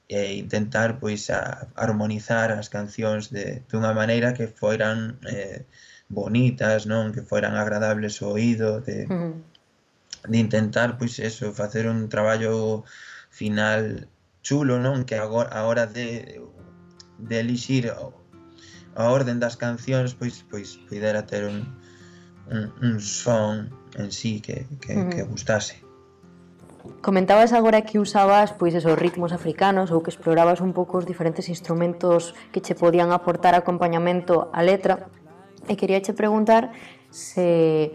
e 0.08 0.38
intentar 0.38 1.00
pois 1.00 1.30
a, 1.30 1.68
armonizar 1.76 2.52
as 2.54 2.70
cancións 2.70 3.34
de 3.34 3.66
dunha 3.70 3.94
maneira 3.94 4.38
que 4.38 4.46
foran 4.46 5.18
eh, 5.26 5.66
bonitas, 6.10 6.86
non, 6.86 7.10
que 7.10 7.26
foran 7.26 7.58
agradables 7.58 8.22
ao 8.22 8.38
oído, 8.38 8.82
de 8.86 9.10
mm. 9.10 9.34
de 10.30 10.38
intentar 10.38 10.98
pois 10.98 11.18
eso, 11.18 11.54
facer 11.54 11.90
un 11.90 12.10
traballo 12.10 12.86
final 13.34 14.06
chulo, 14.46 14.78
non, 14.78 15.06
que 15.10 15.18
agora 15.18 15.50
a 15.58 15.66
hora 15.66 15.86
de 15.90 16.38
de 17.18 17.36
elixir 17.40 17.90
a 17.90 19.04
orden 19.10 19.42
das 19.42 19.58
cancións, 19.58 20.14
pois 20.14 20.46
pois 20.46 20.78
pudera 20.86 21.26
ter 21.26 21.50
un, 21.50 21.66
un, 22.54 22.70
un 22.82 23.02
son 23.02 23.74
en 23.98 24.12
sí 24.12 24.38
que, 24.38 24.70
que, 24.82 24.94
mm. 24.94 25.10
que 25.10 25.22
mm-hmm. 25.26 25.30
gustase. 25.34 25.85
Comentabas 27.02 27.54
agora 27.54 27.82
que 27.82 28.00
usabas 28.00 28.54
pois 28.54 28.74
esos 28.74 28.98
ritmos 28.98 29.34
africanos 29.34 29.94
ou 29.94 30.02
que 30.02 30.10
explorabas 30.14 30.62
un 30.62 30.74
pouco 30.74 30.98
os 31.02 31.06
diferentes 31.06 31.50
instrumentos 31.50 32.34
que 32.50 32.62
che 32.62 32.74
podían 32.78 33.14
aportar 33.14 33.54
acompañamento 33.54 34.50
á 34.54 34.62
letra. 34.62 35.10
E 35.70 35.74
quería 35.78 36.02
che 36.02 36.14
preguntar 36.14 36.74
se 37.10 37.94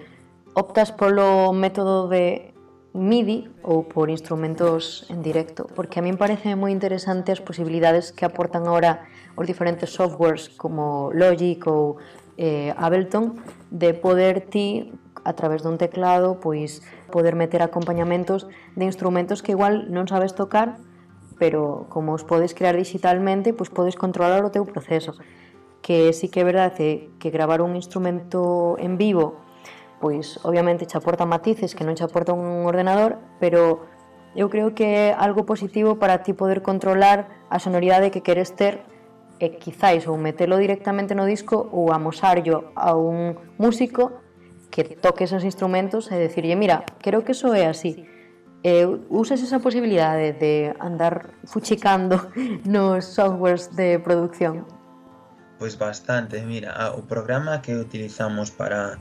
optas 0.55 0.91
polo 0.91 1.55
método 1.55 2.11
de 2.11 2.51
MIDI 2.93 3.47
ou 3.63 3.87
por 3.87 4.11
instrumentos 4.11 5.07
en 5.07 5.23
directo, 5.23 5.71
porque 5.79 6.03
a 6.03 6.05
min 6.07 6.19
parece 6.19 6.59
moi 6.59 6.75
interesante 6.75 7.31
as 7.31 7.39
posibilidades 7.39 8.11
que 8.11 8.27
aportan 8.27 8.67
ahora 8.67 9.07
os 9.39 9.47
diferentes 9.47 9.95
softwares 9.95 10.51
como 10.59 11.15
Logic 11.15 11.63
ou 11.71 12.03
eh, 12.35 12.75
Ableton 12.75 13.39
de 13.71 13.95
poder 13.95 14.51
ti 14.51 14.91
a 15.23 15.39
través 15.39 15.63
dun 15.63 15.79
teclado 15.79 16.43
pois 16.43 16.83
poder 17.11 17.35
meter 17.35 17.63
acompañamentos 17.63 18.47
de 18.75 18.87
instrumentos 18.87 19.43
que 19.43 19.53
igual 19.53 19.93
non 19.93 20.07
sabes 20.07 20.33
tocar, 20.39 20.79
pero 21.41 21.87
como 21.89 22.13
os 22.13 22.23
podes 22.23 22.55
crear 22.55 22.77
digitalmente, 22.77 23.53
pois 23.53 23.73
podes 23.73 23.97
controlar 23.97 24.45
o 24.45 24.53
teu 24.55 24.65
proceso. 24.69 25.17
Que 25.81 26.13
sí 26.13 26.29
que 26.29 26.41
é 26.41 26.47
verdade 26.47 27.09
que 27.19 27.33
gravar 27.33 27.65
un 27.65 27.75
instrumento 27.75 28.77
en 28.77 29.01
vivo, 29.01 29.41
pois 29.99 30.39
obviamente 30.45 30.85
che 30.85 31.01
aporta 31.01 31.25
matices 31.25 31.73
que 31.75 31.85
non 31.85 31.97
che 31.97 32.05
aporta 32.05 32.37
un 32.37 32.69
ordenador, 32.69 33.21
pero 33.41 33.89
eu 34.37 34.47
creo 34.53 34.77
que 34.77 35.11
é 35.11 35.17
algo 35.17 35.43
positivo 35.49 35.99
para 35.99 36.23
ti 36.23 36.33
poder 36.33 36.63
controlar 36.63 37.29
a 37.51 37.59
sonoridade 37.59 38.13
que 38.15 38.23
queres 38.23 38.55
ter 38.55 38.87
e 39.41 39.57
quizáis 39.57 40.05
ou 40.05 40.21
metelo 40.21 40.61
directamente 40.61 41.17
no 41.17 41.25
disco 41.25 41.73
ou 41.73 41.91
amosarlo 41.91 42.71
a 42.77 42.93
un 42.93 43.35
músico 43.57 44.21
que 44.71 44.85
toques 44.97 45.31
esos 45.31 45.45
instrumentos 45.45 46.09
e 46.09 46.17
decirlle, 46.17 46.55
mira, 46.55 46.87
creo 47.03 47.27
que 47.27 47.33
eso 47.33 47.53
é 47.53 47.67
así. 47.67 48.07
E 48.63 48.85
usas 49.09 49.41
esa 49.41 49.59
posibilidade 49.59 50.37
de 50.37 50.77
andar 50.79 51.35
fuchicando 51.45 52.31
nos 52.65 53.05
softwares 53.05 53.75
de 53.75 53.99
producción? 53.99 54.65
Pois 55.59 55.77
bastante, 55.77 56.41
mira, 56.41 56.73
ah, 56.73 56.93
o 56.97 57.05
programa 57.05 57.61
que 57.61 57.77
utilizamos 57.77 58.49
para 58.51 59.01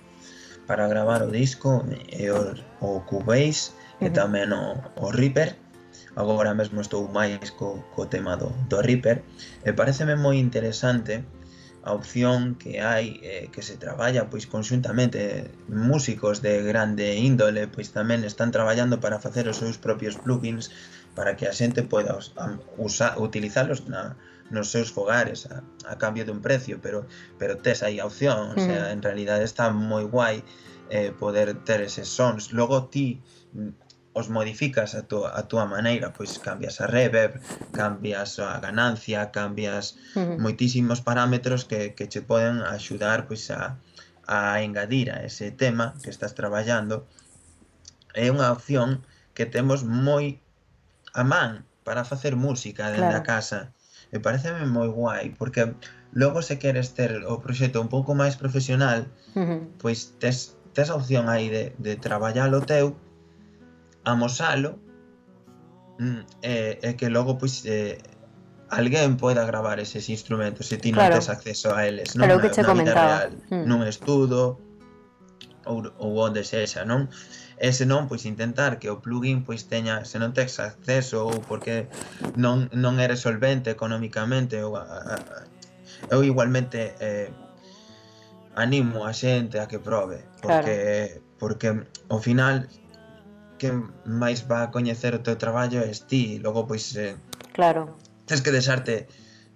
para 0.70 0.88
gravar 0.88 1.24
o 1.24 1.32
disco 1.32 1.82
é 2.14 2.30
o, 2.30 2.54
o 2.86 3.02
Cubase 3.02 3.74
e 3.98 4.14
tamén 4.14 4.54
o, 4.54 4.78
o 5.02 5.10
Reaper. 5.10 5.58
Agora 6.14 6.54
mesmo 6.54 6.78
estou 6.78 7.10
máis 7.10 7.50
co, 7.58 7.82
co 7.98 8.06
tema 8.06 8.38
do, 8.38 8.54
do 8.70 8.78
Reaper 8.78 9.26
e 9.66 9.74
pareceme 9.74 10.14
moi 10.14 10.38
interesante 10.38 11.26
a 11.84 11.94
opción 11.94 12.56
que 12.56 12.82
hai 12.84 13.20
eh, 13.24 13.48
que 13.54 13.64
se 13.64 13.80
traballa 13.80 14.28
pois 14.28 14.46
conxuntamente 14.48 15.20
eh, 15.20 15.52
músicos 15.68 16.44
de 16.44 16.60
grande 16.64 17.16
índole 17.16 17.72
pois 17.72 17.96
tamén 17.96 18.28
están 18.28 18.52
traballando 18.52 19.00
para 19.00 19.24
facer 19.24 19.48
os 19.48 19.58
seus 19.64 19.80
propios 19.80 20.20
plugins 20.20 20.72
para 21.16 21.36
que 21.40 21.48
a 21.48 21.54
xente 21.56 21.84
poida 21.88 22.20
usar, 22.78 23.16
utilizalos 23.18 23.88
na, 23.88 24.20
nos 24.50 24.72
seus 24.72 24.92
fogares 24.92 25.48
a, 25.48 25.64
a 25.86 25.96
cambio 25.98 26.26
dun 26.26 26.42
precio, 26.42 26.82
pero 26.82 27.06
pero 27.38 27.58
tes 27.58 27.84
aí 27.86 28.00
a 28.00 28.06
opción, 28.06 28.54
mm. 28.54 28.58
o 28.58 28.60
sea, 28.60 28.82
mm. 28.90 28.94
en 28.96 29.02
realidad 29.02 29.40
está 29.42 29.70
moi 29.70 30.04
guai 30.04 30.44
eh, 30.90 31.14
poder 31.14 31.54
ter 31.64 31.82
eses 31.82 32.10
sons. 32.10 32.52
Logo 32.52 32.90
ti 32.90 33.22
os 34.14 34.28
modificas 34.28 34.96
a 34.96 35.06
túa, 35.06 35.30
a 35.38 35.46
túa 35.46 35.66
maneira, 35.70 36.12
pois 36.12 36.42
cambias 36.42 36.82
a 36.82 36.88
reverb, 36.90 37.38
cambias 37.72 38.40
a 38.40 38.58
ganancia, 38.60 39.30
cambias 39.32 39.96
moitísimos 40.16 41.02
parámetros 41.02 41.66
que, 41.70 41.94
que 41.94 42.10
che 42.10 42.22
poden 42.26 42.66
axudar 42.66 43.30
pois 43.30 43.50
a, 43.54 43.78
a 44.26 44.62
engadir 44.66 45.14
a 45.14 45.22
ese 45.22 45.52
tema 45.52 45.94
que 46.02 46.10
estás 46.10 46.34
traballando. 46.34 47.06
É 48.18 48.34
unha 48.34 48.50
opción 48.50 49.06
que 49.38 49.46
temos 49.46 49.86
moi 49.86 50.42
a 51.14 51.24
man 51.24 51.66
para 51.86 52.06
facer 52.06 52.36
música 52.36 52.90
dentro 52.90 53.14
claro. 53.14 53.18
da 53.18 53.26
casa. 53.26 53.60
E 54.10 54.18
pareceme 54.18 54.66
moi 54.66 54.90
guai, 54.90 55.38
porque 55.38 55.78
logo 56.14 56.42
se 56.42 56.58
queres 56.58 56.98
ter 56.98 57.22
o 57.30 57.38
proxecto 57.38 57.78
un 57.78 57.94
pouco 57.94 58.18
máis 58.18 58.34
profesional, 58.34 59.06
uh 59.38 59.46
-huh. 59.46 59.60
pois 59.78 60.18
tes, 60.18 60.58
tes 60.74 60.90
a 60.90 60.98
opción 60.98 61.30
aí 61.30 61.50
de, 61.50 61.78
de 61.78 61.94
traballalo 61.96 62.66
teu, 62.66 62.98
amosalo 64.10 64.80
e, 66.42 66.80
e 66.82 66.90
que 66.96 67.10
logo 67.10 67.38
pois 67.38 67.66
eh, 67.66 68.00
alguén 68.70 69.18
poida 69.18 69.44
gravar 69.46 69.82
eses 69.82 70.10
instrumentos 70.10 70.70
se 70.70 70.78
ti 70.78 70.94
claro. 70.94 71.18
tes 71.18 71.28
acceso 71.28 71.74
a 71.76 71.86
eles 71.86 72.16
non, 72.16 72.30
claro 72.30 72.42
que 72.42 72.50
che 72.54 72.64
comentaba. 72.64 73.28
Real, 73.28 73.32
mm. 73.50 73.66
nun 73.66 73.82
estudo 73.84 74.62
ou, 75.66 75.86
ou 76.00 76.18
onde 76.18 76.42
sexa, 76.44 76.86
non? 76.86 77.10
E 77.60 77.76
se 77.76 77.86
non, 77.86 78.08
pois 78.08 78.24
intentar 78.24 78.80
que 78.80 78.88
o 78.88 79.04
plugin 79.04 79.44
pois 79.44 79.68
teña, 79.68 80.08
se 80.08 80.18
non 80.18 80.32
tes 80.32 80.58
acceso 80.64 81.28
ou 81.28 81.36
porque 81.44 81.92
non, 82.40 82.72
non 82.72 82.98
eres 83.04 83.20
solvente 83.20 83.70
economicamente 83.70 84.64
ou 84.64 84.80
a, 84.80 84.88
a, 84.88 85.16
eu 86.08 86.24
igualmente 86.24 86.96
eh, 87.04 87.30
animo 88.56 89.04
a 89.04 89.12
xente 89.12 89.60
a 89.60 89.68
que 89.68 89.80
probe 89.80 90.24
porque 90.40 91.20
claro. 91.20 91.28
porque 91.36 91.70
ao 92.08 92.20
final 92.24 92.64
que 93.60 93.70
máis 94.08 94.48
va 94.48 94.66
a 94.66 94.72
coñecer 94.72 95.14
o 95.14 95.22
teu 95.22 95.36
traballo 95.36 95.84
é 95.84 95.92
ti, 95.92 96.36
e 96.36 96.42
logo 96.42 96.66
pois 96.66 96.96
eh, 96.96 97.20
Claro. 97.60 97.98
Tens 98.26 98.42
que 98.42 98.52
deixarte 98.52 99.08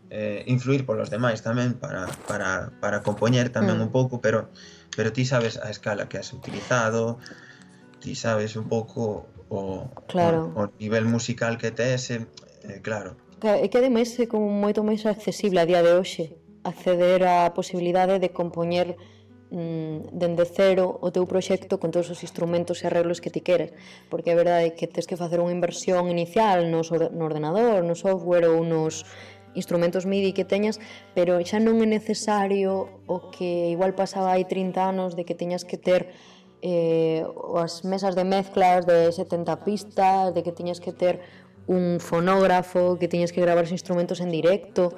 eh, 0.10 0.44
influir 0.46 0.86
polos 0.86 1.10
demais 1.10 1.40
tamén 1.40 1.80
para, 1.80 2.12
para, 2.28 2.76
para 2.84 3.00
compoñer 3.00 3.48
tamén 3.50 3.80
mm. 3.80 3.86
un 3.88 3.92
pouco, 3.96 4.20
pero 4.20 4.52
pero 4.94 5.16
ti 5.16 5.26
sabes 5.26 5.58
a 5.58 5.72
escala 5.72 6.06
que 6.12 6.20
has 6.20 6.36
utilizado, 6.36 7.18
ti 8.04 8.14
sabes 8.14 8.60
un 8.60 8.68
pouco 8.68 9.26
o, 9.50 9.90
claro. 10.12 10.52
o, 10.54 10.68
o 10.68 10.72
nivel 10.78 11.06
musical 11.08 11.58
que 11.58 11.72
tes, 11.72 12.12
eh, 12.12 12.28
claro. 12.84 13.16
E 13.40 13.68
que 13.72 13.80
ademais 13.80 14.12
é 14.20 14.28
como 14.28 14.52
moito 14.52 14.84
máis 14.84 15.08
accesible 15.08 15.64
a 15.64 15.66
día 15.66 15.82
de 15.82 15.96
hoxe 15.96 16.36
acceder 16.64 17.24
á 17.24 17.52
posibilidade 17.56 18.20
de 18.20 18.30
compoñer 18.36 19.00
mm, 19.54 20.18
dende 20.18 20.46
cero 20.50 20.98
o 21.00 21.14
teu 21.14 21.30
proxecto 21.30 21.78
con 21.78 21.94
todos 21.94 22.10
os 22.10 22.26
instrumentos 22.26 22.82
e 22.82 22.90
arreglos 22.90 23.22
que 23.22 23.30
ti 23.30 23.46
queres, 23.46 23.72
porque 24.10 24.34
a 24.34 24.40
verdade 24.40 24.74
é 24.74 24.76
que 24.76 24.90
tens 24.90 25.06
que 25.06 25.16
facer 25.16 25.38
unha 25.38 25.54
inversión 25.54 26.10
inicial 26.10 26.66
no, 26.74 26.82
no 27.14 27.24
ordenador, 27.30 27.86
no 27.86 27.94
software 27.94 28.50
ou 28.50 28.66
nos 28.66 29.06
instrumentos 29.54 30.10
MIDI 30.10 30.34
que 30.34 30.50
teñas, 30.50 30.82
pero 31.14 31.38
xa 31.46 31.62
non 31.62 31.78
é 31.80 31.88
necesario 31.88 32.90
o 33.06 33.30
que 33.30 33.70
igual 33.70 33.94
pasaba 33.94 34.34
hai 34.34 34.50
30 34.50 34.82
anos 34.82 35.14
de 35.14 35.24
que 35.24 35.38
teñas 35.38 35.62
que 35.62 35.78
ter 35.78 36.10
eh, 36.66 37.22
as 37.54 37.86
mesas 37.86 38.18
de 38.18 38.26
mezclas 38.26 38.90
de 38.90 39.14
70 39.14 39.62
pistas, 39.62 40.34
de 40.34 40.42
que 40.42 40.50
teñas 40.50 40.82
que 40.82 40.90
ter 40.90 41.22
un 41.70 42.02
fonógrafo, 42.02 42.98
que 42.98 43.08
teñas 43.08 43.30
que 43.30 43.42
gravar 43.46 43.70
os 43.70 43.72
instrumentos 43.72 44.20
en 44.20 44.34
directo. 44.34 44.98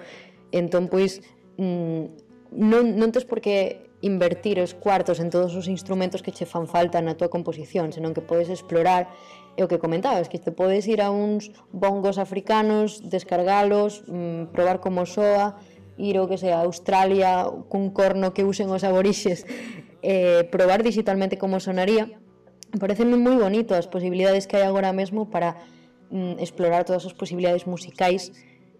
Entón, 0.55 0.87
pois, 0.87 1.19
mm, 1.59 2.24
non, 2.55 2.95
non 2.95 3.11
tes 3.11 3.27
por 3.27 3.43
que 3.43 3.91
invertir 4.01 4.59
os 4.59 4.73
cuartos 4.73 5.19
en 5.19 5.29
todos 5.29 5.55
os 5.55 5.67
instrumentos 5.67 6.23
que 6.23 6.31
che 6.31 6.47
fan 6.47 6.67
falta 6.67 7.03
na 7.03 7.19
tua 7.19 7.27
composición, 7.27 7.91
senón 7.91 8.15
que 8.15 8.23
podes 8.23 8.47
explorar 8.47 9.11
e 9.55 9.63
o 9.63 9.69
que 9.71 9.79
comentabas, 9.79 10.27
que 10.31 10.39
te 10.39 10.51
podes 10.51 10.87
ir 10.87 10.99
a 11.03 11.11
uns 11.11 11.51
bongos 11.71 12.19
africanos, 12.19 13.03
descargalos, 13.03 14.03
mmm, 14.07 14.51
probar 14.55 14.79
como 14.79 15.07
soa, 15.07 15.59
ir 15.97 16.19
o 16.19 16.27
que 16.27 16.37
sea 16.37 16.59
a 16.59 16.67
Australia 16.67 17.47
cun 17.71 17.91
corno 17.91 18.35
que 18.35 18.43
usen 18.43 18.67
os 18.71 18.83
aborixes, 18.83 19.47
eh, 20.03 20.43
probar 20.51 20.83
digitalmente 20.83 21.39
como 21.39 21.59
sonaría. 21.59 22.11
Parecen 22.75 23.09
moi 23.15 23.39
bonito 23.39 23.71
as 23.73 23.87
posibilidades 23.87 24.45
que 24.45 24.59
hai 24.59 24.67
agora 24.67 24.91
mesmo 24.91 25.31
para 25.31 25.55
mm, 26.11 26.37
explorar 26.43 26.83
todas 26.83 27.07
as 27.07 27.15
posibilidades 27.15 27.63
musicais 27.63 28.35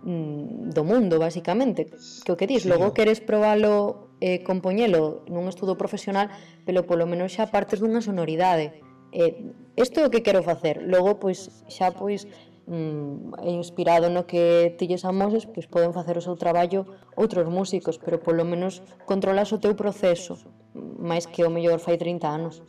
mm, 0.06 0.70
do 0.72 0.84
mundo, 0.86 1.20
basicamente. 1.20 1.90
Que 2.24 2.32
o 2.32 2.38
que 2.38 2.48
dis, 2.48 2.64
sí. 2.64 2.70
logo 2.70 2.94
queres 2.94 3.20
probalo 3.20 4.14
eh, 4.22 4.46
compoñelo 4.46 5.26
nun 5.28 5.50
estudo 5.50 5.76
profesional, 5.76 6.30
pero 6.64 6.86
polo 6.86 7.10
menos 7.10 7.34
xa 7.34 7.50
partes 7.50 7.82
dunha 7.82 8.00
sonoridade. 8.00 8.80
Eh, 9.12 9.34
Isto 9.76 10.00
é 10.00 10.04
o 10.08 10.14
que 10.14 10.24
quero 10.24 10.40
facer. 10.40 10.88
Logo, 10.88 11.20
pois, 11.20 11.52
xa, 11.68 11.92
pois, 11.92 12.24
mm, 12.68 13.44
inspirado 13.44 14.08
no 14.08 14.24
que 14.24 14.72
ti 14.80 14.88
lles 14.88 15.04
amoses, 15.04 15.44
pois 15.44 15.68
poden 15.68 15.92
facer 15.92 16.16
o 16.16 16.24
seu 16.24 16.40
traballo 16.40 16.88
outros 17.20 17.52
músicos, 17.52 18.00
pero 18.00 18.24
polo 18.24 18.48
menos 18.48 18.80
controlas 19.04 19.52
o 19.52 19.60
teu 19.60 19.76
proceso, 19.76 20.40
máis 20.72 21.28
que 21.28 21.44
o 21.44 21.52
mellor 21.52 21.84
fai 21.84 22.00
30 22.00 22.24
anos. 22.32 22.64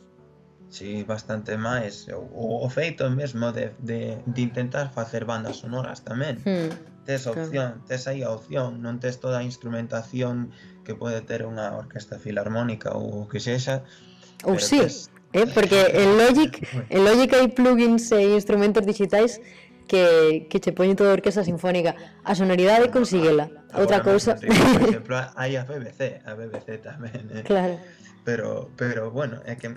Sí, 0.67 1.07
bastante 1.07 1.55
máis 1.55 2.11
o, 2.11 2.59
o 2.59 2.67
feito 2.67 3.07
mesmo 3.07 3.55
de, 3.55 3.71
de, 3.79 4.19
de 4.27 4.41
intentar 4.43 4.91
facer 4.91 5.23
bandas 5.23 5.63
sonoras 5.63 6.03
tamén. 6.03 6.43
Hmm 6.43 6.96
tes 7.07 7.25
opción, 7.25 7.79
claro. 7.79 7.87
tes 7.87 8.03
aí 8.11 8.21
a 8.21 8.35
opción, 8.35 8.83
non 8.83 8.99
tes 8.99 9.23
toda 9.23 9.39
a 9.39 9.47
instrumentación 9.47 10.51
que 10.83 10.91
pode 10.91 11.23
ter 11.23 11.47
unha 11.47 11.71
orquesta 11.79 12.19
filarmónica 12.19 12.91
ou 12.91 13.23
o 13.23 13.31
que 13.31 13.39
sexa. 13.39 13.87
Ou 14.43 14.59
si, 14.59 14.75
sí, 14.75 14.79
tes... 14.83 14.95
eh, 15.31 15.47
porque 15.47 15.87
en 16.03 16.19
Logic, 16.19 16.59
en 16.91 17.01
Logic 17.07 17.31
hai 17.31 17.47
plugins 17.55 18.11
e 18.11 18.35
instrumentos 18.35 18.83
digitais 18.83 19.39
que, 19.87 20.51
que 20.51 20.59
che 20.59 20.75
poñen 20.75 20.99
toda 20.99 21.15
a 21.15 21.17
orquesta 21.17 21.47
sinfónica. 21.47 21.95
A 22.27 22.35
sonoridade 22.35 22.91
consíguela. 22.91 23.47
Ah, 23.71 23.79
Outra 23.79 24.03
cousa... 24.03 24.35
Por 24.35 24.91
exemplo, 24.91 25.15
hai 25.39 25.55
a 25.55 25.63
BBC, 25.63 26.19
a 26.27 26.35
BBC 26.35 26.83
tamén. 26.83 27.23
Eh? 27.31 27.47
Claro. 27.47 27.79
Pero, 28.27 28.67
pero 28.75 29.15
bueno, 29.15 29.39
é 29.47 29.55
que 29.55 29.71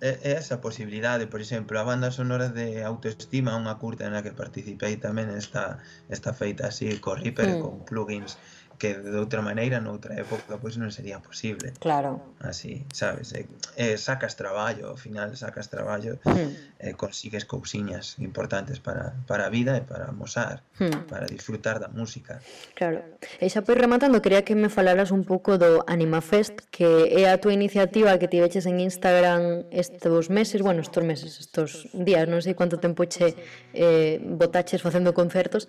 é, 0.00 0.18
é 0.22 0.32
esa 0.38 0.60
posibilidade, 0.60 1.26
por 1.26 1.40
exemplo, 1.40 1.78
a 1.78 1.84
banda 1.84 2.10
sonora 2.10 2.48
de 2.48 2.82
Autoestima, 2.82 3.58
unha 3.58 3.74
curta 3.82 4.06
na 4.06 4.22
que 4.22 4.30
participei 4.30 4.96
tamén 5.02 5.28
está 5.34 5.82
está 6.06 6.30
feita 6.30 6.70
así 6.70 6.86
co 7.02 7.18
Reaper 7.18 7.58
mm. 7.58 7.60
con 7.62 7.74
plugins 7.88 8.38
que 8.78 8.94
de 8.94 9.18
outra 9.18 9.42
maneira 9.42 9.82
noutra 9.82 10.14
época 10.14 10.56
pois 10.56 10.78
non 10.78 10.94
sería 10.94 11.18
posible. 11.18 11.74
Claro. 11.82 12.22
Así, 12.38 12.86
sabes, 12.94 13.34
eh, 13.34 13.50
eh, 13.74 13.98
sacas 13.98 14.38
traballo, 14.38 14.94
ao 14.94 14.96
final 14.96 15.34
sacas 15.34 15.66
traballo, 15.66 16.22
mm. 16.22 16.78
eh, 16.78 16.94
consigues 16.94 17.44
cousiñas 17.44 18.16
importantes 18.22 18.78
para, 18.78 19.18
para 19.26 19.46
a 19.46 19.52
vida 19.52 19.74
e 19.76 19.82
para 19.82 20.14
mosar, 20.14 20.62
mm. 20.78 21.10
para 21.10 21.26
disfrutar 21.26 21.82
da 21.82 21.90
música. 21.90 22.38
Claro. 22.78 23.02
E 23.42 23.50
xa 23.50 23.66
pois 23.66 23.76
rematando, 23.76 24.22
quería 24.22 24.46
que 24.46 24.54
me 24.54 24.70
falaras 24.70 25.10
un 25.10 25.26
pouco 25.26 25.58
do 25.58 25.82
Anima 25.90 26.22
Fest, 26.22 26.62
que 26.70 27.10
é 27.10 27.26
a 27.26 27.42
túa 27.42 27.52
iniciativa 27.52 28.14
que 28.22 28.30
tiveches 28.30 28.64
en 28.70 28.78
Instagram 28.78 29.66
estes 29.74 30.30
meses, 30.30 30.62
bueno, 30.62 30.80
estes 30.80 31.02
meses, 31.02 31.42
estes 31.42 31.90
días, 31.90 32.30
non 32.30 32.38
sei 32.38 32.54
quanto 32.54 32.78
tempo 32.78 33.02
che 33.10 33.34
eh, 33.74 34.22
botaches 34.22 34.78
facendo 34.78 35.10
concertos, 35.10 35.66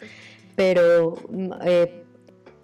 pero 0.54 1.18
eh, 1.66 2.06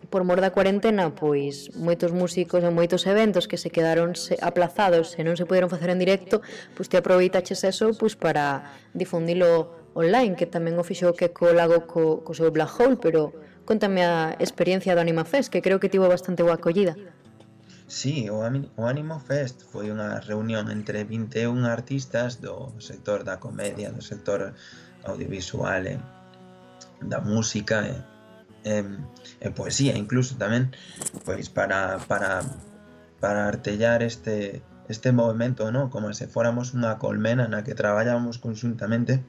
por 0.09 0.23
mor 0.23 0.41
da 0.41 0.51
cuarentena, 0.51 1.13
pois 1.13 1.73
moitos 1.75 2.11
músicos 2.11 2.61
e 2.61 2.71
moitos 2.71 3.05
eventos 3.05 3.49
que 3.49 3.57
se 3.57 3.69
quedaron 3.69 4.13
aplazados 4.41 5.17
e 5.17 5.21
non 5.25 5.35
se 5.35 5.47
puderon 5.49 5.71
facer 5.71 5.89
en 5.89 5.99
directo, 6.01 6.41
pois 6.73 6.87
te 6.87 6.97
aproveitaches 6.97 7.63
eso 7.65 7.93
pois 7.97 8.13
para 8.13 8.75
difundilo 8.93 9.73
online, 9.95 10.35
que 10.35 10.45
tamén 10.45 10.75
o 10.75 10.83
fixou 10.83 11.15
que 11.15 11.31
colago 11.31 11.87
co, 11.87 12.21
co 12.21 12.31
seu 12.35 12.51
Black 12.51 12.71
Hole, 12.75 12.99
pero 12.99 13.31
contame 13.63 14.03
a 14.03 14.35
experiencia 14.37 14.93
do 14.93 15.01
Anima 15.01 15.23
Fest, 15.23 15.49
que 15.49 15.63
creo 15.63 15.79
que 15.79 15.89
tivo 15.89 16.05
bastante 16.11 16.43
boa 16.43 16.59
acollida. 16.59 16.93
Sí, 17.87 18.29
o, 18.29 18.41
o 18.41 18.83
Animo 18.85 19.19
Fest 19.21 19.63
foi 19.69 19.93
unha 19.93 20.17
reunión 20.19 20.73
entre 20.73 21.05
21 21.05 21.69
artistas 21.69 22.41
do 22.41 22.73
sector 22.81 23.21
da 23.21 23.37
comedia, 23.37 23.93
do 23.93 24.01
sector 24.01 24.57
audiovisual, 25.05 25.85
eh, 25.85 26.01
da 27.05 27.21
música, 27.21 27.85
eh, 27.85 28.01
e, 28.65 28.83
e 29.39 29.47
poesía 29.53 29.93
incluso 29.93 30.35
tamén 30.41 30.73
pois 31.23 31.47
para, 31.53 32.01
para, 32.09 32.41
para 33.21 33.47
artellar 33.47 34.01
este, 34.01 34.65
este 34.89 35.13
movimento, 35.13 35.71
¿no? 35.71 35.93
como 35.93 36.11
se 36.17 36.25
fóramos 36.25 36.73
unha 36.73 36.97
colmena 36.97 37.45
na 37.45 37.61
que 37.61 37.77
traballábamos 37.77 38.41
conjuntamente 38.41 39.21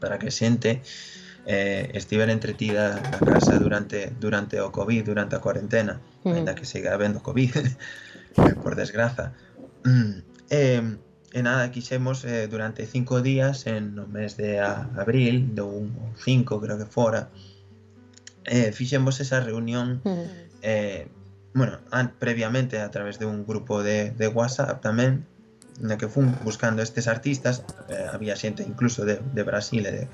para 0.00 0.16
que 0.16 0.32
xente 0.32 0.80
eh, 1.44 1.92
estiver 1.92 2.32
entretida 2.32 2.96
na 2.96 3.20
casa 3.20 3.60
durante 3.60 4.08
durante 4.16 4.56
o 4.58 4.72
COVID, 4.72 5.04
durante 5.04 5.36
a 5.36 5.44
cuarentena, 5.44 6.00
mm. 6.24 6.32
ainda 6.32 6.56
que 6.56 6.64
siga 6.64 6.96
habendo 6.96 7.20
COVID, 7.20 7.52
por 8.64 8.74
desgraza. 8.74 9.36
Mm. 9.84 10.24
Eh, 10.50 10.82
E 11.30 11.46
nada, 11.46 11.70
quixemos 11.70 12.24
eh, 12.24 12.48
durante 12.50 12.90
cinco 12.90 13.22
días 13.22 13.70
en 13.70 13.94
no 13.94 14.10
mes 14.10 14.34
de 14.34 14.58
a, 14.58 14.90
abril, 14.98 15.54
do 15.54 15.70
1 15.70 16.18
5 16.18 16.58
creo 16.58 16.74
que 16.74 16.90
fora, 16.90 17.30
eh, 18.50 18.74
fixemos 18.74 19.22
esa 19.22 19.38
reunión 19.40 20.02
mm. 20.02 20.26
eh, 20.62 21.08
bueno, 21.54 21.78
an, 21.90 22.14
previamente 22.18 22.78
a 22.80 22.90
través 22.90 23.18
de 23.18 23.26
un 23.26 23.46
grupo 23.46 23.82
de, 23.82 24.10
de 24.10 24.28
WhatsApp 24.28 24.82
tamén 24.82 25.24
na 25.80 25.96
que 25.96 26.12
fun 26.12 26.36
buscando 26.44 26.84
estes 26.84 27.08
artistas 27.08 27.64
eh, 27.88 28.04
había 28.12 28.36
xente 28.36 28.60
incluso 28.66 29.08
de, 29.08 29.22
de 29.32 29.42
Brasil 29.46 29.86
de, 29.86 30.10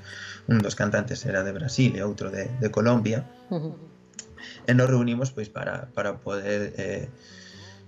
un 0.47 0.63
dos 0.63 0.79
cantantes 0.79 1.25
era 1.27 1.43
de 1.43 1.51
Brasil 1.51 1.91
e 1.97 2.01
outro 2.05 2.31
de, 2.31 2.47
de 2.61 2.69
Colombia 2.71 3.27
mm. 3.51 4.69
e 4.69 4.71
nos 4.71 4.87
reunimos 4.87 5.35
pois 5.35 5.51
para, 5.51 5.91
para 5.91 6.23
poder 6.23 6.71
eh, 6.79 7.11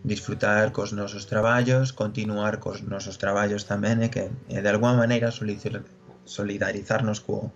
disfrutar 0.04 0.72
cos 0.76 0.92
nosos 0.92 1.28
traballos, 1.30 1.94
continuar 1.94 2.60
cos 2.60 2.84
nosos 2.84 3.16
traballos 3.22 3.64
tamén 3.64 4.04
e 4.04 4.12
que 4.12 4.28
e 4.52 4.60
de 4.60 4.70
alguma 4.70 4.98
maneira 4.98 5.32
solidarizarnos 5.32 7.24
co 7.24 7.54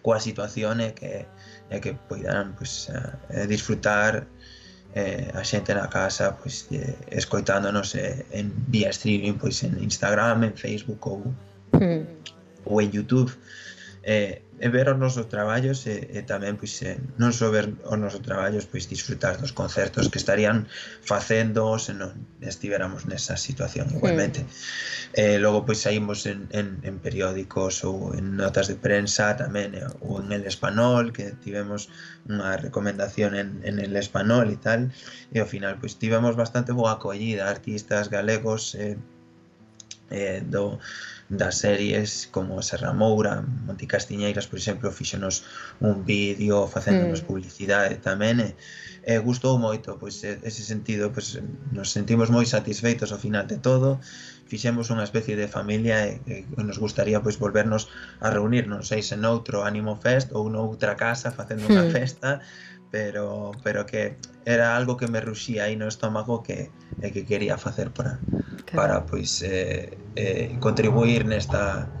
coa 0.00 0.22
situación 0.22 0.80
e 0.80 0.96
que 0.96 1.28
e 1.70 1.80
que 1.80 1.94
poidan 2.08 2.54
pues, 2.54 2.88
eh, 2.88 3.46
disfrutar 3.46 4.26
eh, 4.94 5.28
a 5.34 5.42
xente 5.42 5.74
na 5.74 5.90
casa 5.90 6.36
pues, 6.38 6.70
eh, 6.70 6.94
escoitándonos 7.10 7.94
eh, 7.94 8.24
en 8.30 8.54
vía 8.70 8.90
streaming 8.90 9.34
pues, 9.34 9.62
en 9.62 9.76
Instagram, 9.82 10.44
en 10.44 10.54
Facebook 10.54 11.02
ou, 11.06 11.34
mm. 11.74 12.02
ou 12.64 12.80
en 12.80 12.88
Youtube 12.90 13.32
eh, 14.06 14.45
e 14.58 14.68
ver 14.72 14.88
os 14.88 14.96
nosos 14.96 15.28
traballos 15.28 15.84
e, 15.84 16.08
e 16.16 16.24
tamén 16.24 16.56
pois, 16.56 16.80
e, 16.80 16.96
non 17.20 17.28
só 17.36 17.52
ver 17.52 17.76
os 17.84 17.98
nosos 18.00 18.24
traballos 18.24 18.64
pois 18.64 18.88
disfrutar 18.88 19.36
dos 19.36 19.52
concertos 19.52 20.08
que 20.08 20.16
estarían 20.16 20.64
facendo 21.04 21.76
se 21.76 21.92
non 21.92 22.16
estiveramos 22.40 23.04
nesa 23.04 23.36
situación 23.36 23.92
igualmente 23.92 24.48
mm. 24.48 25.20
eh, 25.20 25.36
logo 25.36 25.68
pois 25.68 25.84
saímos 25.84 26.24
en, 26.24 26.48
en, 26.56 26.80
en 26.88 26.96
periódicos 27.04 27.84
ou 27.84 28.16
en 28.16 28.40
notas 28.40 28.72
de 28.72 28.80
prensa 28.80 29.36
tamén 29.36 29.76
e, 29.76 29.84
ou 30.00 30.24
en 30.24 30.32
El 30.32 30.48
Español 30.48 31.12
que 31.12 31.36
tivemos 31.44 31.92
unha 32.24 32.56
recomendación 32.56 33.36
en, 33.36 33.60
en 33.60 33.76
El 33.76 33.92
Español 34.00 34.48
e 34.48 34.56
tal 34.56 34.88
e 35.32 35.36
ao 35.36 35.48
final 35.48 35.76
pois 35.76 36.00
tivemos 36.00 36.32
bastante 36.32 36.72
boa 36.72 36.96
acollida 36.96 37.52
artistas 37.52 38.08
galegos 38.08 38.72
eh, 38.72 38.96
eh, 40.08 40.40
do 40.40 40.80
das 41.28 41.58
series 41.58 42.28
como 42.30 42.62
Serra 42.62 42.92
Moura, 42.92 43.42
Monti 43.66 43.86
Castiñeiras, 43.86 44.46
por 44.46 44.58
exemplo, 44.58 44.92
fixonos 44.94 45.42
un 45.80 46.06
vídeo 46.06 46.70
facéndonos 46.70 47.22
mm. 47.22 47.26
publicidade 47.26 47.94
tamén 47.98 48.38
e, 48.38 48.54
e 49.02 49.18
gustou 49.18 49.58
moito, 49.58 49.98
pois 49.98 50.22
ese 50.22 50.62
sentido, 50.62 51.10
pois 51.10 51.42
nos 51.74 51.90
sentimos 51.90 52.30
moi 52.30 52.46
satisfeitos 52.46 53.10
ao 53.10 53.18
final 53.18 53.42
de 53.50 53.58
todo, 53.58 53.98
fixemos 54.46 54.86
unha 54.94 55.02
especie 55.02 55.34
de 55.34 55.50
familia 55.50 56.06
e, 56.06 56.46
e 56.46 56.62
nos 56.62 56.78
gustaría 56.78 57.18
pois 57.18 57.42
volvernos 57.42 57.90
a 58.22 58.30
reunir, 58.30 58.70
non 58.70 58.86
sei 58.86 59.02
se 59.02 59.18
noutro 59.18 59.66
Animo 59.66 59.98
Fest 59.98 60.30
ou 60.30 60.46
noutra 60.46 60.94
casa 60.94 61.34
facendo 61.34 61.66
unha 61.66 61.90
mm. 61.90 61.92
festa 61.92 62.38
pero 62.96 63.52
pero 63.62 63.84
que 63.84 64.16
era 64.46 64.74
algo 64.74 64.96
que 64.96 65.06
me 65.06 65.20
ruxía 65.20 65.64
aí 65.64 65.76
no 65.76 65.84
estómago 65.84 66.40
que 66.40 66.72
e 67.04 67.12
que 67.12 67.28
quería 67.28 67.60
facer 67.60 67.92
para 67.92 68.16
claro. 68.64 68.76
para 68.80 68.96
pois 69.04 69.44
eh, 69.44 69.92
eh, 70.16 70.56
contribuir 70.64 71.28
nesta 71.28 71.92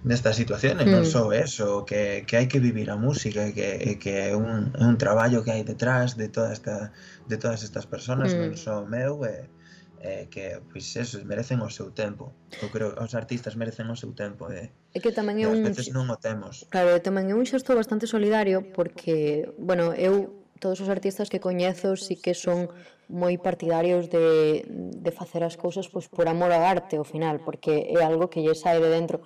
nesta 0.00 0.32
situación 0.32 0.80
e 0.80 0.88
non 0.88 1.04
mm. 1.04 1.12
só 1.12 1.28
eso, 1.36 1.84
que, 1.84 2.24
que 2.24 2.40
hai 2.40 2.48
que 2.48 2.64
vivir 2.64 2.88
a 2.88 2.96
música 2.96 3.44
e 3.44 3.52
que, 3.52 4.00
que 4.00 4.12
é 4.24 4.32
un, 4.32 4.72
un 4.80 4.96
traballo 4.96 5.44
que 5.44 5.52
hai 5.52 5.60
detrás 5.68 6.16
de 6.16 6.32
toda 6.32 6.56
esta 6.56 6.96
de 7.28 7.36
todas 7.36 7.60
estas 7.60 7.84
personas, 7.84 8.32
mm. 8.32 8.38
non 8.40 8.50
hmm. 8.56 8.64
só 8.64 8.74
meu 8.88 9.20
e, 9.28 9.52
eh, 10.00 10.28
que 10.32 10.60
pois 10.72 10.96
eso, 10.96 11.20
merecen 11.28 11.60
o 11.60 11.68
seu 11.68 11.92
tempo. 11.92 12.32
Eu 12.64 12.72
creo 12.72 12.96
que 12.96 13.04
os 13.04 13.12
artistas 13.12 13.54
merecen 13.54 13.84
o 13.92 13.96
seu 13.96 14.16
tempo 14.16 14.48
e 14.48 14.66
eh. 14.66 14.96
É 14.96 14.98
que 14.98 15.12
tamén 15.12 15.36
é 15.38 15.46
un 15.46 15.60
veces 15.60 15.92
non 15.92 16.08
o 16.08 16.16
temos. 16.16 16.64
Claro, 16.72 16.96
tamén 17.04 17.28
é 17.28 17.34
un 17.36 17.44
xesto 17.44 17.76
bastante 17.76 18.08
solidario 18.08 18.72
porque, 18.72 19.52
bueno, 19.60 19.92
eu 19.92 20.40
todos 20.56 20.80
os 20.80 20.88
artistas 20.88 21.28
que 21.28 21.40
coñezo 21.40 21.96
sí 22.00 22.16
que 22.16 22.32
son 22.32 22.72
moi 23.12 23.36
partidarios 23.36 24.08
de, 24.08 24.64
de 24.68 25.10
facer 25.12 25.44
as 25.44 25.60
cousas 25.60 25.88
pois, 25.92 26.08
por 26.08 26.26
amor 26.28 26.52
ao 26.52 26.64
arte, 26.64 26.96
ao 26.96 27.04
final, 27.04 27.44
porque 27.44 27.92
é 27.92 28.00
algo 28.00 28.32
que 28.32 28.40
lle 28.40 28.56
sae 28.56 28.80
de 28.80 28.88
dentro 28.88 29.20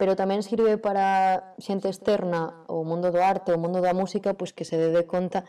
pero 0.00 0.16
tamén 0.16 0.40
sirve 0.40 0.80
para 0.80 1.52
xente 1.60 1.92
externa 1.92 2.64
o 2.72 2.88
mundo 2.88 3.12
do 3.12 3.20
arte, 3.20 3.52
o 3.52 3.60
mundo 3.60 3.84
da 3.84 3.92
música, 3.92 4.32
pois 4.32 4.56
que 4.56 4.64
se 4.64 4.80
dé 4.80 5.04
conta 5.04 5.44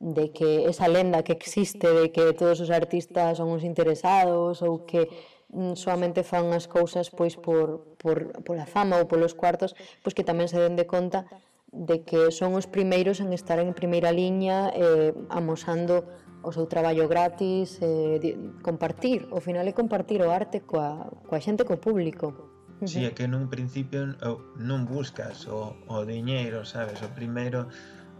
de 0.00 0.32
que 0.32 0.64
esa 0.64 0.88
lenda 0.88 1.22
que 1.22 1.36
existe 1.36 1.86
de 1.86 2.10
que 2.10 2.32
todos 2.32 2.58
os 2.64 2.72
artistas 2.72 3.36
son 3.36 3.52
uns 3.52 3.68
interesados 3.68 4.64
ou 4.64 4.88
que 4.88 5.12
mm, 5.52 5.76
solamente 5.76 6.24
fan 6.24 6.48
as 6.56 6.64
cousas 6.64 7.12
pois 7.12 7.36
por, 7.36 7.92
por, 8.00 8.32
pola 8.40 8.64
fama 8.64 8.96
ou 8.96 9.04
polos 9.04 9.36
cuartos, 9.36 9.76
pois 10.00 10.16
que 10.16 10.24
tamén 10.24 10.48
se 10.48 10.56
den 10.56 10.72
de 10.72 10.88
conta 10.88 11.28
de 11.68 12.02
que 12.02 12.32
son 12.32 12.56
os 12.56 12.64
primeiros 12.64 13.20
en 13.20 13.36
estar 13.36 13.60
en 13.60 13.76
primeira 13.76 14.08
liña 14.08 14.72
eh, 14.72 15.12
amosando 15.28 16.08
o 16.40 16.50
seu 16.56 16.64
traballo 16.64 17.04
gratis, 17.04 17.76
eh, 17.84 18.40
compartir, 18.64 19.28
ao 19.28 19.44
final 19.44 19.68
é 19.68 19.76
compartir 19.76 20.24
o 20.24 20.32
arte 20.32 20.64
coa, 20.64 21.12
coa 21.28 21.44
xente, 21.44 21.68
co 21.68 21.76
público. 21.76 22.32
Si, 22.80 22.96
sí, 22.96 23.00
é 23.04 23.12
que 23.12 23.28
nun 23.28 23.52
principio 23.52 24.16
non 24.56 24.88
buscas 24.88 25.44
o, 25.44 25.76
o 25.92 26.00
diñeiro, 26.08 26.64
sabes? 26.64 27.04
O 27.04 27.12
primeiro 27.12 27.68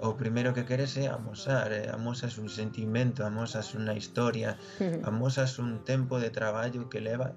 o 0.02 0.16
primeiro 0.16 0.54
que 0.54 0.64
queres 0.64 0.96
é 0.96 1.08
amosar, 1.08 1.72
eh? 1.72 1.88
amosas 1.92 2.38
un 2.38 2.48
sentimento, 2.48 3.24
amosas 3.24 3.76
unha 3.76 3.92
historia, 3.92 4.56
amosas 5.04 5.60
un 5.60 5.84
tempo 5.84 6.16
de 6.16 6.32
traballo 6.32 6.88
que 6.88 7.04
leva 7.04 7.36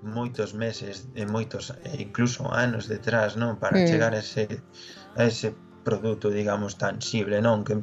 moitos 0.00 0.56
meses 0.56 1.12
e 1.12 1.28
moitos 1.28 1.76
e 1.84 2.00
incluso 2.00 2.48
anos 2.48 2.88
detrás, 2.88 3.36
non, 3.36 3.60
para 3.60 3.76
mm. 3.76 3.86
chegar 3.86 4.12
a 4.16 4.24
ese 4.24 4.64
a 5.16 5.28
ese 5.28 5.52
produto, 5.84 6.32
digamos, 6.32 6.80
tangible, 6.80 7.40
non, 7.44 7.64
que 7.64 7.76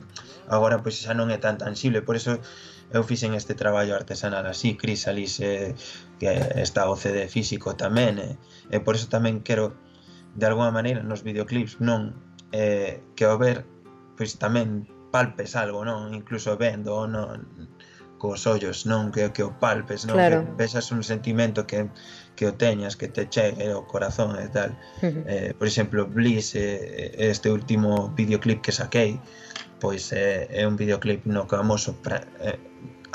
agora 0.50 0.82
pois 0.82 0.98
xa 0.98 1.14
non 1.14 1.30
é 1.30 1.38
tan 1.38 1.62
tangible, 1.62 2.02
por 2.02 2.18
eso 2.18 2.42
eu 2.90 3.04
fixen 3.04 3.36
este 3.38 3.54
traballo 3.54 3.94
artesanal 3.94 4.46
así, 4.50 4.74
Crisalis 4.80 5.38
eh, 5.44 5.76
que 6.18 6.30
está 6.58 6.90
o 6.90 6.96
CD 6.98 7.30
físico 7.30 7.78
tamén, 7.78 8.18
eh, 8.18 8.34
e 8.74 8.78
por 8.82 8.98
eso 8.98 9.06
tamén 9.12 9.46
quero 9.46 9.78
de 10.34 10.46
alguma 10.50 10.74
maneira 10.74 11.06
nos 11.06 11.22
videoclips 11.22 11.78
non? 11.84 12.18
Eh, 12.56 13.04
que 13.14 13.28
ao 13.28 13.36
ver 13.38 13.68
pois 14.18 14.36
tamén 14.42 14.90
palpes 15.14 15.56
algo, 15.56 15.86
non? 15.86 16.12
Incluso 16.12 16.58
vendo 16.58 16.92
ou 16.98 17.08
non 17.08 17.46
cos 18.18 18.50
ollos, 18.50 18.90
non 18.90 19.14
que 19.14 19.30
que 19.30 19.46
o 19.46 19.54
palpes, 19.62 20.04
non 20.10 20.18
claro. 20.18 20.42
que 20.42 20.58
vexas 20.58 20.90
un 20.90 21.06
sentimento 21.06 21.70
que 21.70 21.88
que 22.38 22.46
o 22.46 22.54
teñas, 22.54 22.98
que 22.98 23.08
te 23.08 23.30
chegue 23.30 23.70
ao 23.72 23.86
corazón 23.86 24.38
e 24.38 24.50
tal. 24.50 24.74
Uh 25.02 25.10
-huh. 25.10 25.24
eh, 25.26 25.50
por 25.58 25.68
exemplo, 25.70 26.06
Bliss 26.06 26.54
eh, 26.58 27.14
este 27.18 27.50
último 27.50 28.14
videoclip 28.18 28.62
que 28.62 28.74
saquei, 28.74 29.22
pois 29.80 30.12
é, 30.14 30.50
eh, 30.50 30.62
é 30.62 30.68
un 30.68 30.76
videoclip 30.78 31.26
no 31.26 31.46
que 31.48 31.56
amoso 31.56 31.94
pra, 32.02 32.26
eh, 32.42 32.58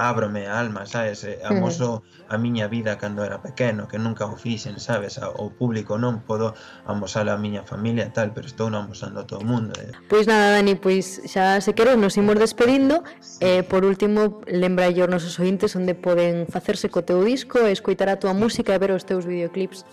ábrome 0.08 0.46
a 0.46 0.58
alma, 0.58 0.86
sabes? 0.86 1.24
Eh, 1.24 1.38
amoso 1.44 2.02
a 2.28 2.38
miña 2.38 2.66
vida 2.68 2.98
cando 2.98 3.24
era 3.24 3.42
pequeno, 3.42 3.86
que 3.86 3.98
nunca 3.98 4.26
o 4.26 4.36
fixen, 4.36 4.78
sabes? 4.80 5.20
O 5.22 5.50
público 5.54 5.98
non 5.98 6.26
podo 6.26 6.54
amosar 6.86 7.28
a 7.30 7.38
miña 7.38 7.62
familia 7.62 8.08
e 8.08 8.12
tal, 8.12 8.34
pero 8.34 8.50
estou 8.50 8.66
non 8.66 8.90
amosando 8.90 9.22
a 9.22 9.24
todo 9.26 9.40
o 9.40 9.46
mundo. 9.46 9.72
Eh. 9.78 9.94
Pois 10.10 10.26
nada, 10.26 10.58
Dani, 10.58 10.74
pois 10.74 11.22
xa 11.28 11.62
se 11.62 11.72
queres 11.72 11.94
nos 11.94 12.18
imos 12.18 12.36
despedindo. 12.36 13.06
Eh, 13.38 13.62
por 13.62 13.86
último, 13.86 14.42
lembra 14.50 14.90
os 14.90 15.08
nosos 15.08 15.38
ointes 15.38 15.74
onde 15.78 15.94
poden 15.94 16.50
facerse 16.50 16.90
co 16.90 17.06
teu 17.06 17.22
disco, 17.22 17.62
escoitar 17.66 18.10
a 18.10 18.18
tua 18.18 18.34
música 18.34 18.74
e 18.74 18.78
ver 18.82 18.90
os 18.90 19.06
teus 19.06 19.24
videoclips. 19.24 19.86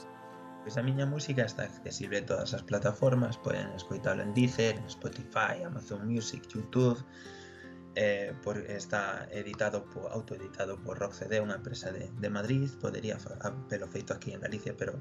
Pois 0.70 0.76
a 0.78 0.84
miña 0.84 1.06
música 1.06 1.46
está 1.46 1.64
accesible 1.64 2.20
en 2.20 2.26
todas 2.26 2.54
as 2.54 2.62
plataformas, 2.62 3.38
poden 3.42 3.74
escoitalo 3.74 4.22
en 4.22 4.34
Deezer, 4.38 4.78
en 4.78 4.86
Spotify, 4.86 5.64
Amazon 5.66 6.06
Music, 6.06 6.46
Youtube, 6.52 7.00
eh, 8.00 8.34
por, 8.44 8.58
está 8.58 9.28
editado 9.30 9.84
por, 9.84 10.10
autoeditado 10.14 10.80
por 10.80 10.98
Rock 10.98 11.14
CD, 11.20 11.44
unha 11.44 11.60
empresa 11.60 11.92
de, 11.92 12.08
de 12.08 12.30
Madrid, 12.32 12.72
podería 12.80 13.20
ah, 13.44 13.52
pelo 13.68 13.92
feito 13.92 14.16
aquí 14.16 14.32
en 14.32 14.40
Galicia, 14.40 14.72
pero 14.72 14.96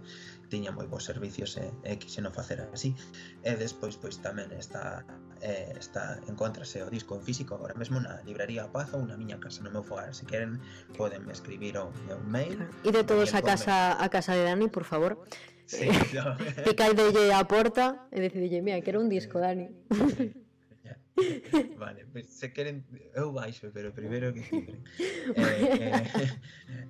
tiña 0.50 0.74
moi 0.74 0.90
bons 0.90 1.06
servicios 1.06 1.54
e, 1.62 1.70
e 1.86 1.94
quixeno 1.94 2.34
facer 2.34 2.58
así. 2.74 2.98
E 3.46 3.54
despois 3.54 3.94
pois 3.94 4.18
tamén 4.18 4.50
está 4.50 5.06
eh, 5.38 5.78
está 5.78 6.18
encontrase 6.26 6.82
o 6.82 6.90
disco 6.90 7.14
en 7.14 7.22
físico 7.22 7.54
agora 7.54 7.78
mesmo 7.78 8.02
na 8.02 8.18
librería 8.26 8.66
Paz 8.66 8.90
ou 8.90 9.06
na 9.06 9.14
miña 9.14 9.38
casa 9.38 9.62
no 9.62 9.70
meu 9.70 9.86
fogar. 9.86 10.10
Se 10.10 10.26
queren 10.26 10.58
poden 10.98 11.22
me 11.22 11.30
escribir 11.30 11.78
o 11.78 11.94
meu 12.10 12.18
mail. 12.26 12.66
E 12.82 12.90
de 12.90 13.06
todos 13.06 13.30
a 13.38 13.46
casa 13.46 13.94
a 13.94 14.06
casa 14.10 14.34
de 14.34 14.42
Dani, 14.42 14.66
por 14.66 14.82
favor. 14.82 15.22
Sí, 15.70 15.86
no. 16.18 16.34
Picáidelle 16.66 17.30
a 17.30 17.46
porta 17.46 18.10
e 18.10 18.18
decidille, 18.18 18.58
mira, 18.58 18.82
quero 18.82 18.98
un 18.98 19.06
disco, 19.06 19.38
Dani. 19.38 19.70
Vale, 21.78 22.06
pues 22.12 22.30
se 22.30 22.52
queren 22.52 22.84
eu 23.14 23.32
baixo, 23.32 23.70
pero 23.72 23.94
primeiro 23.94 24.32
que 24.32 24.40
escriben. 24.40 24.84
eh, 25.36 25.78
eh, 25.80 26.06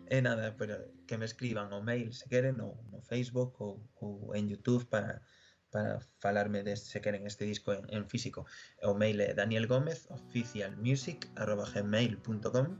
eh, 0.14 0.22
nada, 0.22 0.56
pero 0.56 0.76
que 1.06 1.18
me 1.18 1.24
escriban 1.24 1.72
o 1.72 1.82
mail 1.82 2.12
se 2.12 2.28
queren 2.28 2.60
ou 2.60 2.76
no 2.90 3.02
Facebook 3.02 3.60
ou, 3.60 3.80
ou 4.00 4.34
en 4.34 4.48
YouTube 4.48 4.86
para 4.88 5.22
para 5.70 6.00
falarme 6.18 6.62
de 6.64 6.76
se 6.76 7.00
queren 7.00 7.26
este 7.26 7.44
disco 7.44 7.72
en, 7.74 7.84
en 7.92 8.08
físico. 8.08 8.46
O 8.82 8.94
mail 8.94 9.20
é 9.20 9.34
Daniel 9.34 9.66
Gómez 9.66 10.06
oficialmusic@gmail.com 10.08 12.78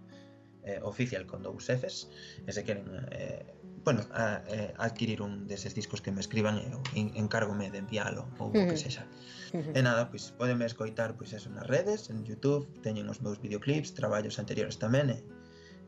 eh, 0.69 0.81
oficial 0.83 1.27
con 1.27 1.43
dous 1.43 1.69
Fs, 1.69 2.09
e 2.47 2.53
se 2.53 2.65
queren 2.65 2.85
eh, 3.13 3.55
bueno, 3.85 4.03
a, 4.13 4.43
eh, 4.49 4.75
adquirir 4.79 5.23
un 5.23 5.47
deses 5.47 5.75
discos 5.75 6.01
que 6.01 6.13
me 6.13 6.21
escriban 6.21 6.59
eh, 6.59 6.71
e 6.95 7.01
en, 7.01 7.17
encárgome 7.17 7.71
de 7.71 7.79
enviálo 7.79 8.29
ou 8.39 8.51
o 8.51 8.65
que 8.69 8.77
sexa. 8.77 9.05
E 9.53 9.81
nada, 9.81 10.13
pois 10.13 10.33
podenme 10.37 10.69
escoitar 10.69 11.17
pois 11.17 11.33
eso 11.33 11.49
nas 11.49 11.65
redes, 11.65 12.11
en 12.13 12.25
YouTube, 12.25 12.69
teñen 12.85 13.09
os 13.09 13.21
meus 13.25 13.41
videoclips, 13.41 13.97
traballos 13.97 14.37
anteriores 14.37 14.77
tamén 14.77 15.09
e, 15.13 15.19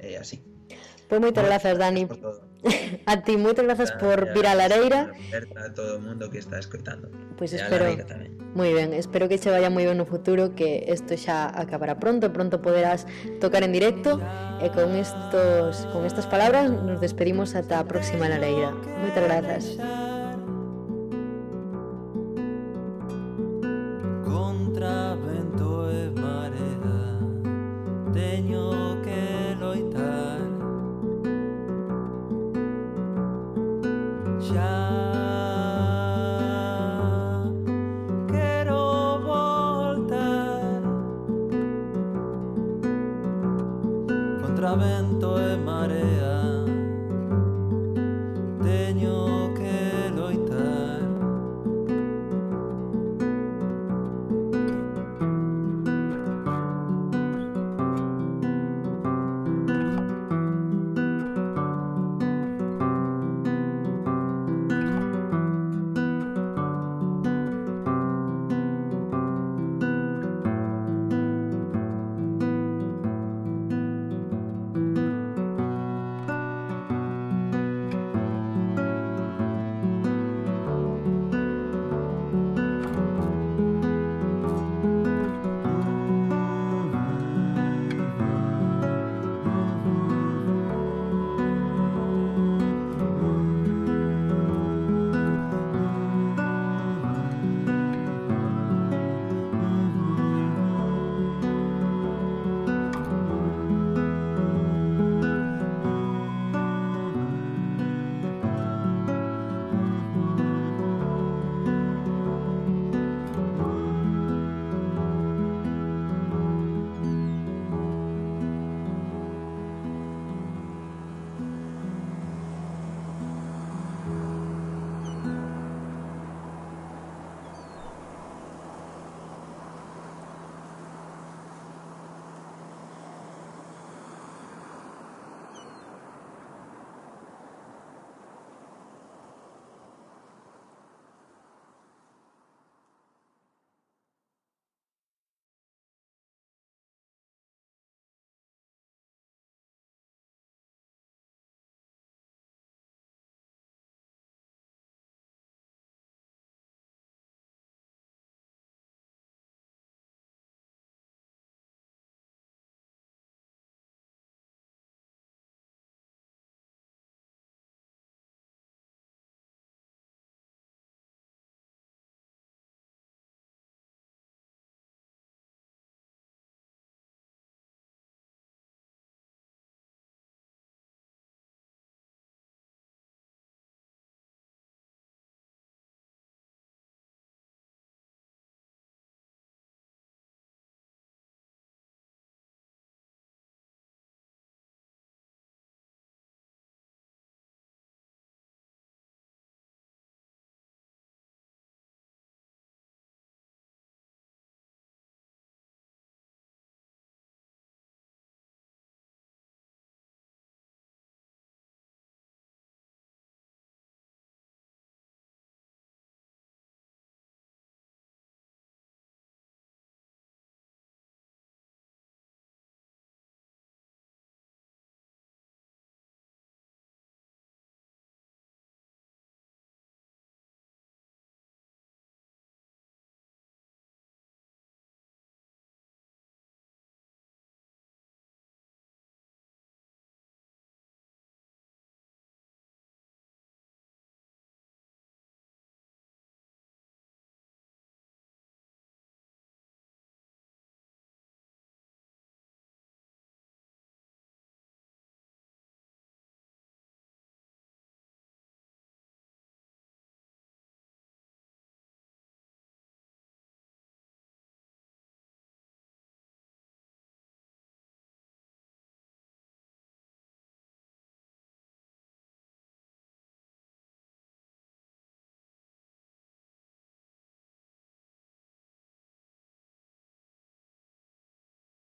e 0.00 0.08
así. 0.16 0.40
Pois 1.10 1.20
moitas 1.20 1.44
grazas, 1.44 1.74
Dani. 1.76 2.06
A 3.06 3.18
ti, 3.24 3.36
moitas 3.36 3.64
grazas 3.64 3.90
por 3.98 4.30
vir 4.32 4.46
a 4.46 4.54
Lareira. 4.54 5.10
A 5.56 5.72
todo 5.74 5.96
o 5.96 6.00
mundo 6.00 6.30
que 6.30 6.38
está 6.38 6.58
escoitando. 6.58 7.10
Pois 7.36 7.52
espero. 7.52 7.90
Moi 8.54 8.74
ben, 8.74 8.94
espero 8.94 9.26
que 9.30 9.38
che 9.38 9.50
vaya 9.50 9.70
moi 9.70 9.86
ben 9.86 9.98
no 9.98 10.06
futuro, 10.06 10.54
que 10.54 10.86
isto 10.86 11.18
xa 11.18 11.50
acabará 11.50 11.98
pronto, 11.98 12.30
pronto 12.30 12.62
poderás 12.62 13.06
tocar 13.42 13.62
en 13.62 13.72
directo 13.74 14.22
e 14.62 14.70
con 14.70 14.94
estos 14.94 15.86
con 15.94 16.06
estas 16.06 16.26
palabras 16.26 16.70
nos 16.70 17.02
despedimos 17.02 17.54
ata 17.58 17.82
a 17.82 17.86
próxima 17.86 18.30
Lareira. 18.30 18.70
Moitas 19.02 19.24
grazas. 19.24 19.64